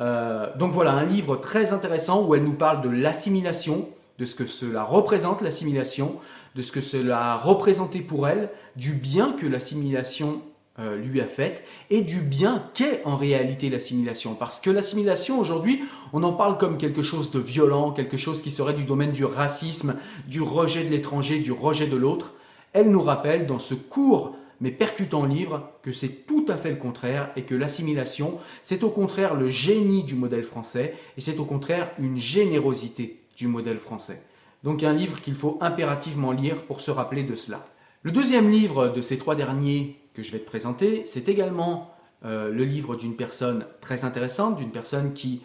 Euh, 0.00 0.48
donc 0.56 0.72
voilà, 0.72 0.90
un 0.90 1.04
livre 1.04 1.36
très 1.36 1.72
intéressant 1.72 2.26
où 2.26 2.34
elle 2.34 2.42
nous 2.42 2.54
parle 2.54 2.82
de 2.82 2.90
l'assimilation, 2.90 3.88
de 4.18 4.24
ce 4.24 4.34
que 4.34 4.44
cela 4.44 4.82
représente 4.82 5.40
l'assimilation, 5.40 6.16
de 6.56 6.62
ce 6.62 6.72
que 6.72 6.80
cela 6.80 7.34
a 7.34 7.36
représenté 7.36 8.00
pour 8.00 8.26
elle, 8.26 8.48
du 8.74 8.94
bien 8.94 9.34
que 9.34 9.46
l'assimilation 9.46 10.42
euh, 10.78 10.96
lui 10.96 11.20
a 11.20 11.26
fait 11.26 11.64
et 11.90 12.00
du 12.00 12.20
bien 12.20 12.64
qu'est 12.72 13.02
en 13.04 13.16
réalité 13.16 13.68
l'assimilation. 13.68 14.34
Parce 14.34 14.60
que 14.60 14.70
l'assimilation 14.70 15.38
aujourd'hui, 15.38 15.82
on 16.12 16.22
en 16.22 16.32
parle 16.32 16.56
comme 16.56 16.78
quelque 16.78 17.02
chose 17.02 17.30
de 17.30 17.40
violent, 17.40 17.90
quelque 17.92 18.16
chose 18.16 18.40
qui 18.40 18.50
serait 18.50 18.72
du 18.72 18.84
domaine 18.84 19.12
du 19.12 19.24
racisme, 19.24 19.96
du 20.26 20.40
rejet 20.40 20.84
de 20.84 20.90
l'étranger, 20.90 21.40
du 21.40 21.52
rejet 21.52 21.86
de 21.86 21.96
l'autre. 21.96 22.34
Elle 22.72 22.90
nous 22.90 23.02
rappelle 23.02 23.46
dans 23.46 23.58
ce 23.58 23.74
court 23.74 24.34
mais 24.62 24.70
percutant 24.70 25.26
livre 25.26 25.70
que 25.82 25.90
c'est 25.90 26.24
tout 26.24 26.46
à 26.48 26.56
fait 26.56 26.70
le 26.70 26.76
contraire 26.76 27.32
et 27.34 27.42
que 27.42 27.56
l'assimilation, 27.56 28.38
c'est 28.62 28.84
au 28.84 28.90
contraire 28.90 29.34
le 29.34 29.48
génie 29.48 30.04
du 30.04 30.14
modèle 30.14 30.44
français 30.44 30.94
et 31.18 31.20
c'est 31.20 31.40
au 31.40 31.44
contraire 31.44 31.90
une 31.98 32.16
générosité 32.16 33.20
du 33.36 33.48
modèle 33.48 33.78
français. 33.78 34.22
Donc 34.62 34.84
un 34.84 34.92
livre 34.92 35.20
qu'il 35.20 35.34
faut 35.34 35.58
impérativement 35.60 36.30
lire 36.30 36.62
pour 36.62 36.80
se 36.80 36.92
rappeler 36.92 37.24
de 37.24 37.34
cela. 37.34 37.66
Le 38.04 38.12
deuxième 38.12 38.50
livre 38.50 38.88
de 38.88 39.02
ces 39.02 39.18
trois 39.18 39.34
derniers 39.34 39.96
que 40.14 40.22
je 40.22 40.32
vais 40.32 40.38
te 40.38 40.46
présenter, 40.46 41.04
c'est 41.06 41.28
également 41.28 41.94
euh, 42.24 42.50
le 42.50 42.64
livre 42.64 42.96
d'une 42.96 43.16
personne 43.16 43.66
très 43.80 44.04
intéressante, 44.04 44.56
d'une 44.56 44.70
personne 44.70 45.12
qui 45.12 45.42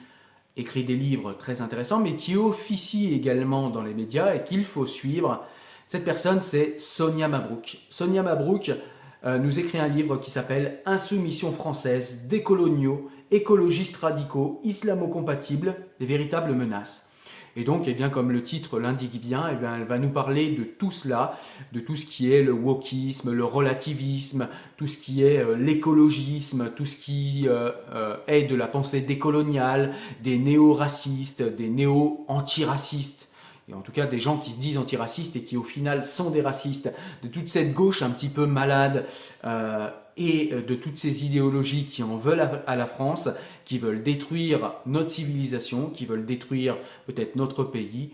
écrit 0.58 0.84
des 0.84 0.96
livres 0.96 1.34
très 1.34 1.62
intéressants, 1.62 2.00
mais 2.00 2.16
qui 2.16 2.36
officie 2.36 3.14
également 3.14 3.70
dans 3.70 3.82
les 3.82 3.94
médias 3.94 4.36
et 4.36 4.44
qu'il 4.44 4.66
faut 4.66 4.86
suivre. 4.86 5.46
Cette 5.86 6.04
personne, 6.04 6.42
c'est 6.42 6.80
Sonia 6.80 7.28
Mabrouk. 7.28 7.78
Sonia 7.90 8.24
Mabrouk 8.24 8.72
euh, 9.24 9.38
nous 9.38 9.60
écrit 9.60 9.80
un 9.80 9.88
livre 9.88 10.18
qui 10.18 10.32
s'appelle 10.32 10.82
Insoumission 10.86 11.52
française, 11.52 12.24
décoloniaux, 12.28 13.10
écologistes 13.32 13.98
radicaux, 13.98 14.60
islamo-compatibles, 14.64 15.76
les 16.00 16.06
véritables 16.06 16.54
menaces. 16.54 17.07
Et 17.60 17.64
donc, 17.64 17.86
eh 17.88 17.96
bien, 17.96 18.10
comme 18.10 18.32
le 18.32 18.44
titre 18.44 18.80
l'indique 18.80 19.20
bien, 19.20 19.50
eh 19.52 19.56
bien, 19.56 19.76
elle 19.78 19.88
va 19.88 19.98
nous 19.98 20.12
parler 20.12 20.52
de 20.52 20.64
tout 20.64 20.92
cela, 20.92 21.40
de 21.74 21.80
tout 21.80 21.96
ce 21.96 22.06
qui 22.06 22.32
est 22.32 22.44
le 22.44 22.52
wokisme, 22.54 23.32
le 23.32 23.44
relativisme, 23.44 24.48
tout 24.78 24.86
ce 24.86 24.96
qui 24.96 25.24
est 25.24 25.40
euh, 25.40 25.56
l'écologisme, 25.56 26.70
tout 26.76 26.86
ce 26.86 26.96
qui 26.96 27.48
euh, 27.48 27.72
euh, 27.92 28.16
est 28.28 28.44
de 28.44 28.56
la 28.56 28.68
pensée 28.68 29.02
décoloniale, 29.02 29.96
des 30.22 30.38
néo-racistes, 30.38 31.42
des 31.42 31.68
néo-antiracistes. 31.68 33.30
Et 33.70 33.74
en 33.74 33.82
tout 33.82 33.92
cas 33.92 34.06
des 34.06 34.20
gens 34.20 34.38
qui 34.38 34.52
se 34.52 34.58
disent 34.58 34.78
antiracistes 34.78 35.36
et 35.36 35.42
qui 35.42 35.58
au 35.58 35.64
final 35.64 36.04
sont 36.04 36.30
des 36.30 36.42
racistes, 36.42 36.94
de 37.24 37.28
toute 37.28 37.50
cette 37.50 37.74
gauche 37.74 38.04
un 38.04 38.12
petit 38.12 38.30
peu 38.30 38.46
malade 38.46 39.06
et 40.16 40.54
de 40.66 40.74
toutes 40.74 40.98
ces 40.98 41.26
idéologies 41.26 41.84
qui 41.84 42.02
en 42.02 42.16
veulent 42.16 42.48
à, 42.66 42.76
la 42.78 42.86
France, 42.86 43.28
qui 43.68 43.80
veulent 43.80 44.02
détruire 44.02 44.76
notre 44.86 45.10
civilisation, 45.10 45.90
qui 45.90 46.06
veulent 46.06 46.26
détruire 46.26 46.78
peut-être 47.06 47.36
notre 47.36 47.66
pays. 47.66 48.12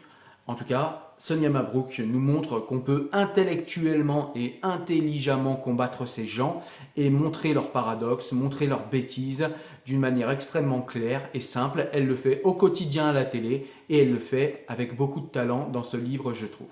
En 0.47 0.55
tout 0.55 0.65
cas, 0.65 1.13
Sonia 1.19 1.47
Mabrouk 1.47 1.99
nous 1.99 2.19
montre 2.19 2.59
qu'on 2.59 2.79
peut 2.79 3.07
intellectuellement 3.13 4.33
et 4.35 4.55
intelligemment 4.63 5.55
combattre 5.55 6.07
ces 6.07 6.25
gens 6.25 6.63
et 6.97 7.11
montrer 7.11 7.53
leurs 7.53 7.69
paradoxes, 7.69 8.31
montrer 8.31 8.65
leurs 8.65 8.87
bêtises 8.87 9.47
d'une 9.85 9.99
manière 9.99 10.31
extrêmement 10.31 10.81
claire 10.81 11.29
et 11.35 11.39
simple. 11.39 11.87
Elle 11.93 12.07
le 12.07 12.15
fait 12.15 12.41
au 12.43 12.53
quotidien 12.53 13.09
à 13.09 13.13
la 13.13 13.23
télé 13.23 13.67
et 13.89 13.99
elle 13.99 14.11
le 14.11 14.19
fait 14.19 14.65
avec 14.67 14.97
beaucoup 14.97 15.21
de 15.21 15.27
talent 15.27 15.69
dans 15.71 15.83
ce 15.83 15.97
livre, 15.97 16.33
je 16.33 16.47
trouve. 16.47 16.65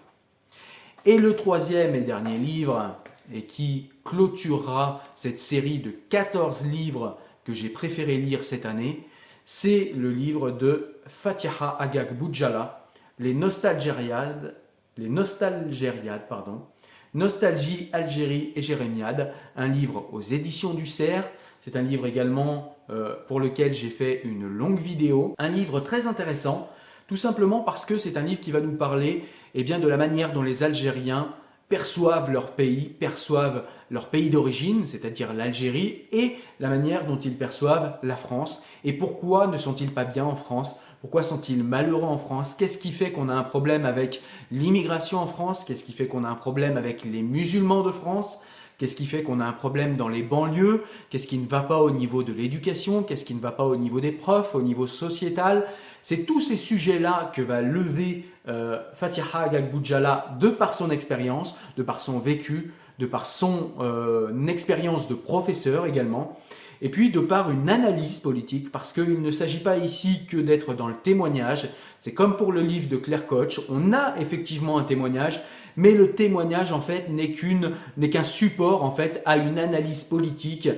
Et 1.06 1.20
le 1.20 1.36
troisième 1.36 1.94
et 1.94 2.02
dernier 2.02 2.36
livre, 2.36 2.96
et 3.32 3.44
qui 3.44 3.90
clôturera 4.04 5.04
cette 5.16 5.40
série 5.40 5.78
de 5.78 5.92
14 6.10 6.66
livres 6.66 7.20
j'ai 7.54 7.70
préféré 7.70 8.18
lire 8.18 8.44
cette 8.44 8.66
année, 8.66 9.08
c'est 9.46 9.92
le 9.96 10.12
livre 10.12 10.52
de 10.52 10.96
Fatiha 11.08 11.78
Agag 11.80 12.18
Boudjala, 12.18 12.88
les 13.20 13.34
Nostalgériades, 13.34 14.56
les 14.98 15.10
Nostalgériades, 15.10 16.28
pardon, 16.28 16.62
Nostalgie, 17.14 17.90
Algérie 17.92 18.54
et 18.56 18.62
Jérémiade, 18.62 19.34
un 19.58 19.68
livre 19.68 20.08
aux 20.14 20.22
éditions 20.22 20.74
du 20.74 20.86
Cerf. 20.86 21.30
C'est 21.60 21.76
un 21.76 21.82
livre 21.82 22.08
également 22.08 22.78
euh, 22.90 23.16
pour 23.28 23.40
lequel 23.40 23.74
j'ai 23.74 23.90
fait 23.90 24.22
une 24.24 24.48
longue 24.48 24.80
vidéo. 24.80 25.36
Un 25.38 25.50
livre 25.50 25.82
très 25.82 26.08
intéressant, 26.08 26.70
tout 27.08 27.18
simplement 27.18 27.60
parce 27.60 27.86
que 27.86 27.98
c'est 27.98 28.18
un 28.18 28.24
livre 28.24 28.40
qui 28.40 28.52
va 28.52 28.62
nous 28.62 28.76
parler 28.76 29.26
eh 29.54 29.64
bien, 29.64 29.80
de 29.80 29.88
la 29.88 29.98
manière 29.98 30.32
dont 30.32 30.42
les 30.42 30.64
Algériens 30.64 31.36
perçoivent 31.68 32.32
leur 32.32 32.52
pays, 32.52 32.86
perçoivent 32.86 33.66
leur 33.92 34.08
pays 34.08 34.30
d'origine, 34.30 34.88
c'est-à-dire 34.88 35.34
l'Algérie, 35.34 36.04
et 36.14 36.38
la 36.62 36.70
manière 36.70 37.06
dont 37.06 37.20
ils 37.20 37.36
perçoivent 37.36 38.00
la 38.02 38.16
France, 38.16 38.64
et 38.86 38.94
pourquoi 38.94 39.48
ne 39.48 39.58
sont-ils 39.58 39.92
pas 39.92 40.06
bien 40.06 40.24
en 40.24 40.38
France? 40.38 40.80
Pourquoi 41.02 41.24
sont-ils 41.24 41.64
malheureux 41.64 42.04
en 42.04 42.18
France? 42.18 42.56
Qu'est-ce 42.58 42.78
qui 42.78 42.92
fait 42.92 43.12
qu'on 43.12 43.28
a 43.28 43.34
un 43.34 43.44
problème 43.44 43.86
avec 43.86 44.22
l'immigration 44.50 45.20
en 45.20 45.26
France? 45.26 45.66
Qu'est-ce 45.66 45.84
qui 45.84 45.92
fait 45.92 46.08
qu'on 46.08 46.24
a 46.24 46.30
un 46.30 46.36
problème 46.36 46.78
avec 46.78 47.04
les 47.04 47.22
musulmans 47.22 47.84
de 47.84 47.92
France? 47.92 48.40
Qu'est-ce 48.78 48.96
qui 48.96 49.06
fait 49.06 49.24
qu'on 49.24 49.40
a 49.40 49.46
un 49.46 49.52
problème 49.52 49.98
dans 49.98 50.08
les 50.08 50.24
banlieues? 50.24 50.84
Qu'est-ce 51.10 51.28
qui 51.28 51.38
ne 51.38 51.48
va 51.48 51.62
pas 51.62 51.82
au 51.82 51.92
niveau 51.92 52.24
de 52.24 52.32
l'éducation? 52.32 53.04
Qu'est-ce 53.04 53.26
qui 53.26 53.36
ne 53.36 53.42
va 53.42 53.52
pas 53.52 53.66
au 53.66 53.76
niveau 53.76 54.00
des 54.00 54.12
profs, 54.12 54.56
au 54.56 54.62
niveau 54.62 54.88
sociétal? 54.88 55.68
C'est 56.02 56.26
tous 56.26 56.40
ces 56.40 56.56
sujets-là 56.56 57.32
que 57.36 57.42
va 57.42 57.62
lever 57.62 58.26
euh, 58.48 58.82
Fatiha 58.94 59.50
Gagboudjala 59.50 60.38
de 60.40 60.50
par 60.50 60.74
son 60.74 60.90
expérience, 60.90 61.56
de 61.78 61.84
par 61.84 62.02
son 62.02 62.18
vécu, 62.20 62.74
de 63.02 63.08
par 63.08 63.26
son 63.26 63.72
euh, 63.82 64.48
expérience 64.48 65.08
de 65.10 65.16
professeur 65.16 65.86
également. 65.88 66.38
et 66.84 66.90
puis 66.90 67.12
de 67.12 67.20
par 67.20 67.52
une 67.52 67.70
analyse 67.70 68.20
politique, 68.20 68.72
parce 68.72 68.92
qu'il 68.92 69.22
ne 69.22 69.30
s'agit 69.30 69.60
pas 69.60 69.78
ici 69.78 70.26
que 70.28 70.38
d'être 70.38 70.74
dans 70.74 70.88
le 70.88 70.96
témoignage. 70.96 71.70
C'est 72.00 72.14
comme 72.14 72.38
pour 72.38 72.52
le 72.52 72.62
livre 72.62 72.90
de 72.90 72.98
Claire 72.98 73.28
Koch, 73.28 73.60
on 73.70 73.94
a 73.94 74.16
effectivement 74.20 74.80
un 74.80 74.84
témoignage, 74.84 75.42
mais 75.78 75.92
le 75.92 76.14
témoignage 76.14 76.72
en 76.72 76.82
fait 76.82 77.08
n'est 77.10 77.36
n'est 77.98 78.10
qu'un 78.10 78.24
support 78.24 78.84
en 78.84 78.90
fait 78.90 79.22
à 79.26 79.38
une 79.38 79.60
analyse 79.60 80.04
politique 80.04 80.70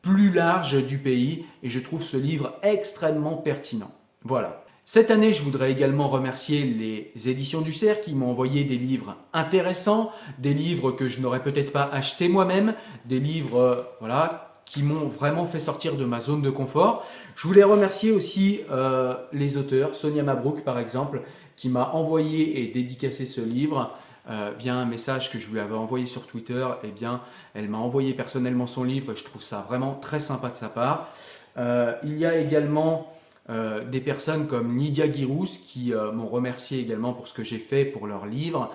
plus 0.00 0.30
large 0.30 0.84
du 0.86 0.98
pays 0.98 1.44
et 1.62 1.68
je 1.68 1.80
trouve 1.80 2.02
ce 2.02 2.16
livre 2.16 2.54
extrêmement 2.62 3.36
pertinent. 3.36 3.90
Voilà. 4.22 4.64
Cette 4.90 5.10
année, 5.10 5.34
je 5.34 5.42
voudrais 5.42 5.70
également 5.70 6.08
remercier 6.08 6.64
les 6.64 7.28
éditions 7.28 7.60
du 7.60 7.74
CERF 7.74 8.00
qui 8.00 8.14
m'ont 8.14 8.30
envoyé 8.30 8.64
des 8.64 8.78
livres 8.78 9.16
intéressants, 9.34 10.10
des 10.38 10.54
livres 10.54 10.92
que 10.92 11.08
je 11.08 11.20
n'aurais 11.20 11.42
peut-être 11.42 11.74
pas 11.74 11.84
acheté 11.92 12.26
moi-même, 12.26 12.72
des 13.04 13.20
livres 13.20 13.60
euh, 13.60 13.82
voilà, 14.00 14.62
qui 14.64 14.82
m'ont 14.82 15.06
vraiment 15.06 15.44
fait 15.44 15.58
sortir 15.58 15.94
de 15.94 16.06
ma 16.06 16.20
zone 16.20 16.40
de 16.40 16.48
confort. 16.48 17.04
Je 17.36 17.46
voulais 17.46 17.64
remercier 17.64 18.12
aussi 18.12 18.60
euh, 18.70 19.14
les 19.34 19.58
auteurs, 19.58 19.94
Sonia 19.94 20.22
Mabrouk 20.22 20.64
par 20.64 20.78
exemple, 20.78 21.20
qui 21.54 21.68
m'a 21.68 21.90
envoyé 21.90 22.62
et 22.62 22.68
dédicacé 22.68 23.26
ce 23.26 23.42
livre. 23.42 23.94
Euh, 24.30 24.52
via 24.58 24.74
un 24.74 24.86
message 24.86 25.30
que 25.30 25.38
je 25.38 25.50
lui 25.50 25.60
avais 25.60 25.74
envoyé 25.74 26.06
sur 26.06 26.26
Twitter, 26.26 26.66
eh 26.82 26.92
bien, 26.92 27.20
elle 27.52 27.68
m'a 27.68 27.78
envoyé 27.78 28.14
personnellement 28.14 28.66
son 28.66 28.84
livre 28.84 29.12
et 29.12 29.16
je 29.16 29.24
trouve 29.24 29.42
ça 29.42 29.66
vraiment 29.68 29.96
très 29.96 30.20
sympa 30.20 30.48
de 30.48 30.56
sa 30.56 30.70
part. 30.70 31.08
Il 32.04 32.16
y 32.18 32.24
a 32.24 32.38
également 32.38 33.17
euh, 33.50 33.84
des 33.84 34.00
personnes 34.00 34.46
comme 34.46 34.76
Lydia 34.76 35.10
Girouz 35.10 35.58
qui 35.58 35.92
m'ont 36.12 36.28
remercié 36.28 36.80
également 36.80 37.12
pour 37.12 37.28
ce 37.28 37.34
que 37.34 37.42
j'ai 37.42 37.58
fait 37.58 37.84
pour 37.84 38.06
leur 38.06 38.26
livre, 38.26 38.72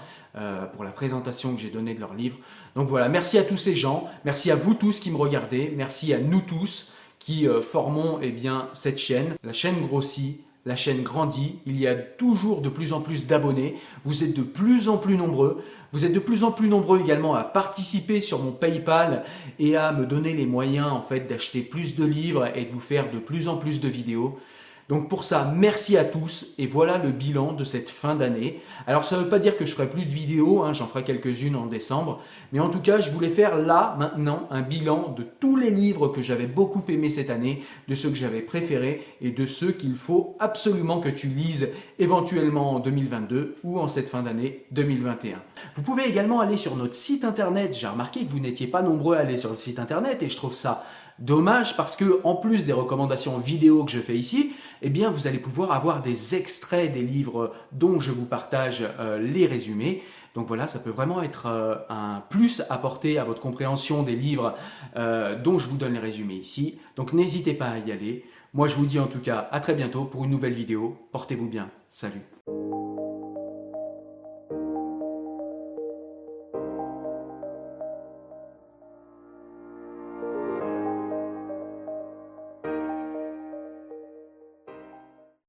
pour 0.74 0.84
la 0.84 0.92
présentation 0.92 1.54
que 1.54 1.62
j'ai 1.62 1.70
donnée 1.70 1.94
de 1.94 2.00
leur 2.00 2.16
livre. 2.16 2.38
Donc 2.76 2.88
voilà, 2.88 3.08
merci 3.08 3.38
à 3.38 3.44
tous 3.44 3.58
ces 3.58 3.76
gens, 3.76 4.10
merci 4.26 4.50
à 4.50 4.56
vous 4.56 4.74
tous 4.74 5.00
qui 5.00 5.12
me 5.12 5.18
regardez, 5.18 5.72
merci 5.76 6.12
à 6.12 6.20
nous 6.20 6.42
tous 6.42 6.92
qui 7.20 7.48
formons 7.62 8.20
eh 8.22 8.32
bien, 8.32 8.68
cette 8.74 8.98
chaîne. 8.98 9.36
La 9.44 9.54
chaîne 9.54 9.80
grossit, 9.80 10.44
la 10.66 10.76
chaîne 10.76 11.04
grandit, 11.04 11.60
il 11.66 11.78
y 11.78 11.88
a 11.88 11.96
toujours 11.96 12.62
de 12.62 12.70
plus 12.70 12.94
en 12.94 13.02
plus 13.02 13.28
d'abonnés, 13.28 13.76
vous 14.06 14.24
êtes 14.24 14.36
de 14.36 14.44
plus 14.44 14.88
en 14.88 14.98
plus 14.98 15.18
nombreux, 15.18 15.62
vous 15.92 16.06
êtes 16.06 16.14
de 16.14 16.20
plus 16.20 16.44
en 16.44 16.52
plus 16.52 16.70
nombreux 16.70 17.02
également 17.02 17.36
à 17.36 17.44
participer 17.44 18.22
sur 18.22 18.40
mon 18.40 18.52
PayPal 18.52 19.26
et 19.60 19.76
à 19.76 19.92
me 19.92 20.06
donner 20.06 20.34
les 20.34 20.46
moyens 20.46 20.88
en 20.88 21.02
fait 21.02 21.28
d'acheter 21.28 21.62
plus 21.62 21.96
de 21.96 22.06
livres 22.06 22.50
et 22.56 22.64
de 22.64 22.72
vous 22.72 22.80
faire 22.80 23.12
de 23.12 23.20
plus 23.20 23.48
en 23.48 23.58
plus 23.58 23.82
de 23.82 23.90
vidéos. 23.90 24.40
Donc 24.90 25.08
pour 25.08 25.24
ça, 25.24 25.52
merci 25.56 25.98
à 25.98 26.04
tous 26.04 26.54
et 26.58 26.68
voilà 26.68 26.98
le 26.98 27.12
bilan 27.12 27.54
de 27.54 27.64
cette 27.64 27.90
fin 27.90 28.16
d'année. 28.16 28.60
Alors 28.86 29.06
ça 29.06 29.18
ne 29.18 29.24
veut 29.24 29.30
pas 29.30 29.40
dire 29.40 29.56
que 29.56 29.66
je 29.66 29.74
ferai 29.74 29.90
plus 29.90 30.06
de 30.06 30.12
vidéos, 30.12 30.62
hein, 30.64 30.74
j'en 30.74 30.88
ferai 30.88 31.04
quelques-unes 31.04 31.56
en 31.56 31.68
décembre, 31.68 32.22
mais 32.52 32.60
en 32.60 32.70
tout 32.70 32.82
cas 32.82 33.00
je 33.00 33.10
voulais 33.10 33.30
faire 33.30 33.58
là 33.58 33.96
maintenant 33.98 34.48
un 34.52 34.62
bilan 34.62 35.14
de 35.18 35.24
tous 35.24 35.56
les 35.56 35.70
livres 35.70 36.10
que 36.10 36.22
j'avais 36.22 36.48
beaucoup 36.48 36.84
aimés 36.90 37.10
cette 37.10 37.30
année, 37.30 37.64
de 37.88 37.96
ceux 37.96 38.10
que 38.10 38.16
j'avais 38.16 38.42
préférés 38.42 39.02
et 39.22 39.32
de 39.32 39.46
ceux 39.46 39.72
qu'il 39.72 39.96
faut 39.96 40.36
absolument 40.40 41.00
que 41.00 41.10
tu 41.10 41.28
lises 41.28 41.70
éventuellement 41.98 42.74
en 42.74 42.80
2022 42.80 43.56
ou 43.64 43.80
en 43.80 43.88
cette 43.88 44.10
fin 44.10 44.22
d'année 44.22 44.66
2021. 44.72 45.42
Vous 45.76 45.82
pouvez 45.82 46.10
également 46.10 46.42
aller 46.42 46.58
sur 46.58 46.76
notre 46.76 46.96
site 46.96 47.24
internet, 47.24 47.76
j'ai 47.80 47.88
remarqué 47.88 48.26
que 48.26 48.30
vous 48.30 48.40
n'étiez 48.40 48.68
pas 48.68 48.82
nombreux 48.82 49.16
à 49.16 49.20
aller 49.20 49.38
sur 49.38 49.52
le 49.52 49.58
site 49.58 49.80
internet 49.80 50.22
et 50.24 50.30
je 50.30 50.36
trouve 50.36 50.54
ça 50.54 50.84
Dommage 51.20 51.78
parce 51.78 51.96
que 51.96 52.20
en 52.24 52.36
plus 52.36 52.66
des 52.66 52.74
recommandations 52.74 53.38
vidéo 53.38 53.84
que 53.84 53.92
je 53.92 54.00
fais 54.00 54.18
ici, 54.18 54.54
eh 54.82 54.90
bien 54.90 55.10
vous 55.10 55.28
allez 55.28 55.38
pouvoir 55.38 55.72
avoir 55.72 56.02
des 56.02 56.36
extraits 56.36 56.92
des 56.92 57.02
livres 57.02 57.54
dont 57.72 58.00
je 58.00 58.12
vous 58.12 58.26
partage 58.26 58.84
euh, 59.00 59.20
les 59.20 59.46
résumés. 59.46 60.02
Donc 60.36 60.48
voilà, 60.48 60.66
ça 60.66 60.80
peut 60.80 60.90
vraiment 60.90 61.22
être 61.22 61.46
euh, 61.46 61.76
un 61.90 62.24
plus 62.30 62.64
apporté 62.70 63.20
à 63.20 63.24
votre 63.24 63.42
compréhension 63.42 64.02
des 64.02 64.16
livres 64.16 64.56
euh, 64.96 65.40
dont 65.40 65.60
je 65.60 65.70
vous 65.70 65.78
donne 65.78 65.94
les 65.94 66.00
résumés 66.00 66.36
ici. 66.36 66.80
Donc 66.96 67.14
n'hésitez 67.14 67.54
pas 67.54 67.68
à 67.68 67.78
y 67.78 67.92
aller. 67.92 68.26
Moi 68.54 68.68
je 68.68 68.76
vous 68.76 68.86
dis 68.86 69.00
en 69.00 69.08
tout 69.08 69.20
cas 69.20 69.48
à 69.52 69.60
très 69.60 69.76
bientôt 69.76 70.06
pour 70.06 70.24
une 70.24 70.32
nouvelle 70.32 70.54
vidéo. 70.54 70.98
Portez-vous 71.12 71.48
bien. 71.48 71.70
Salut. 71.90 72.22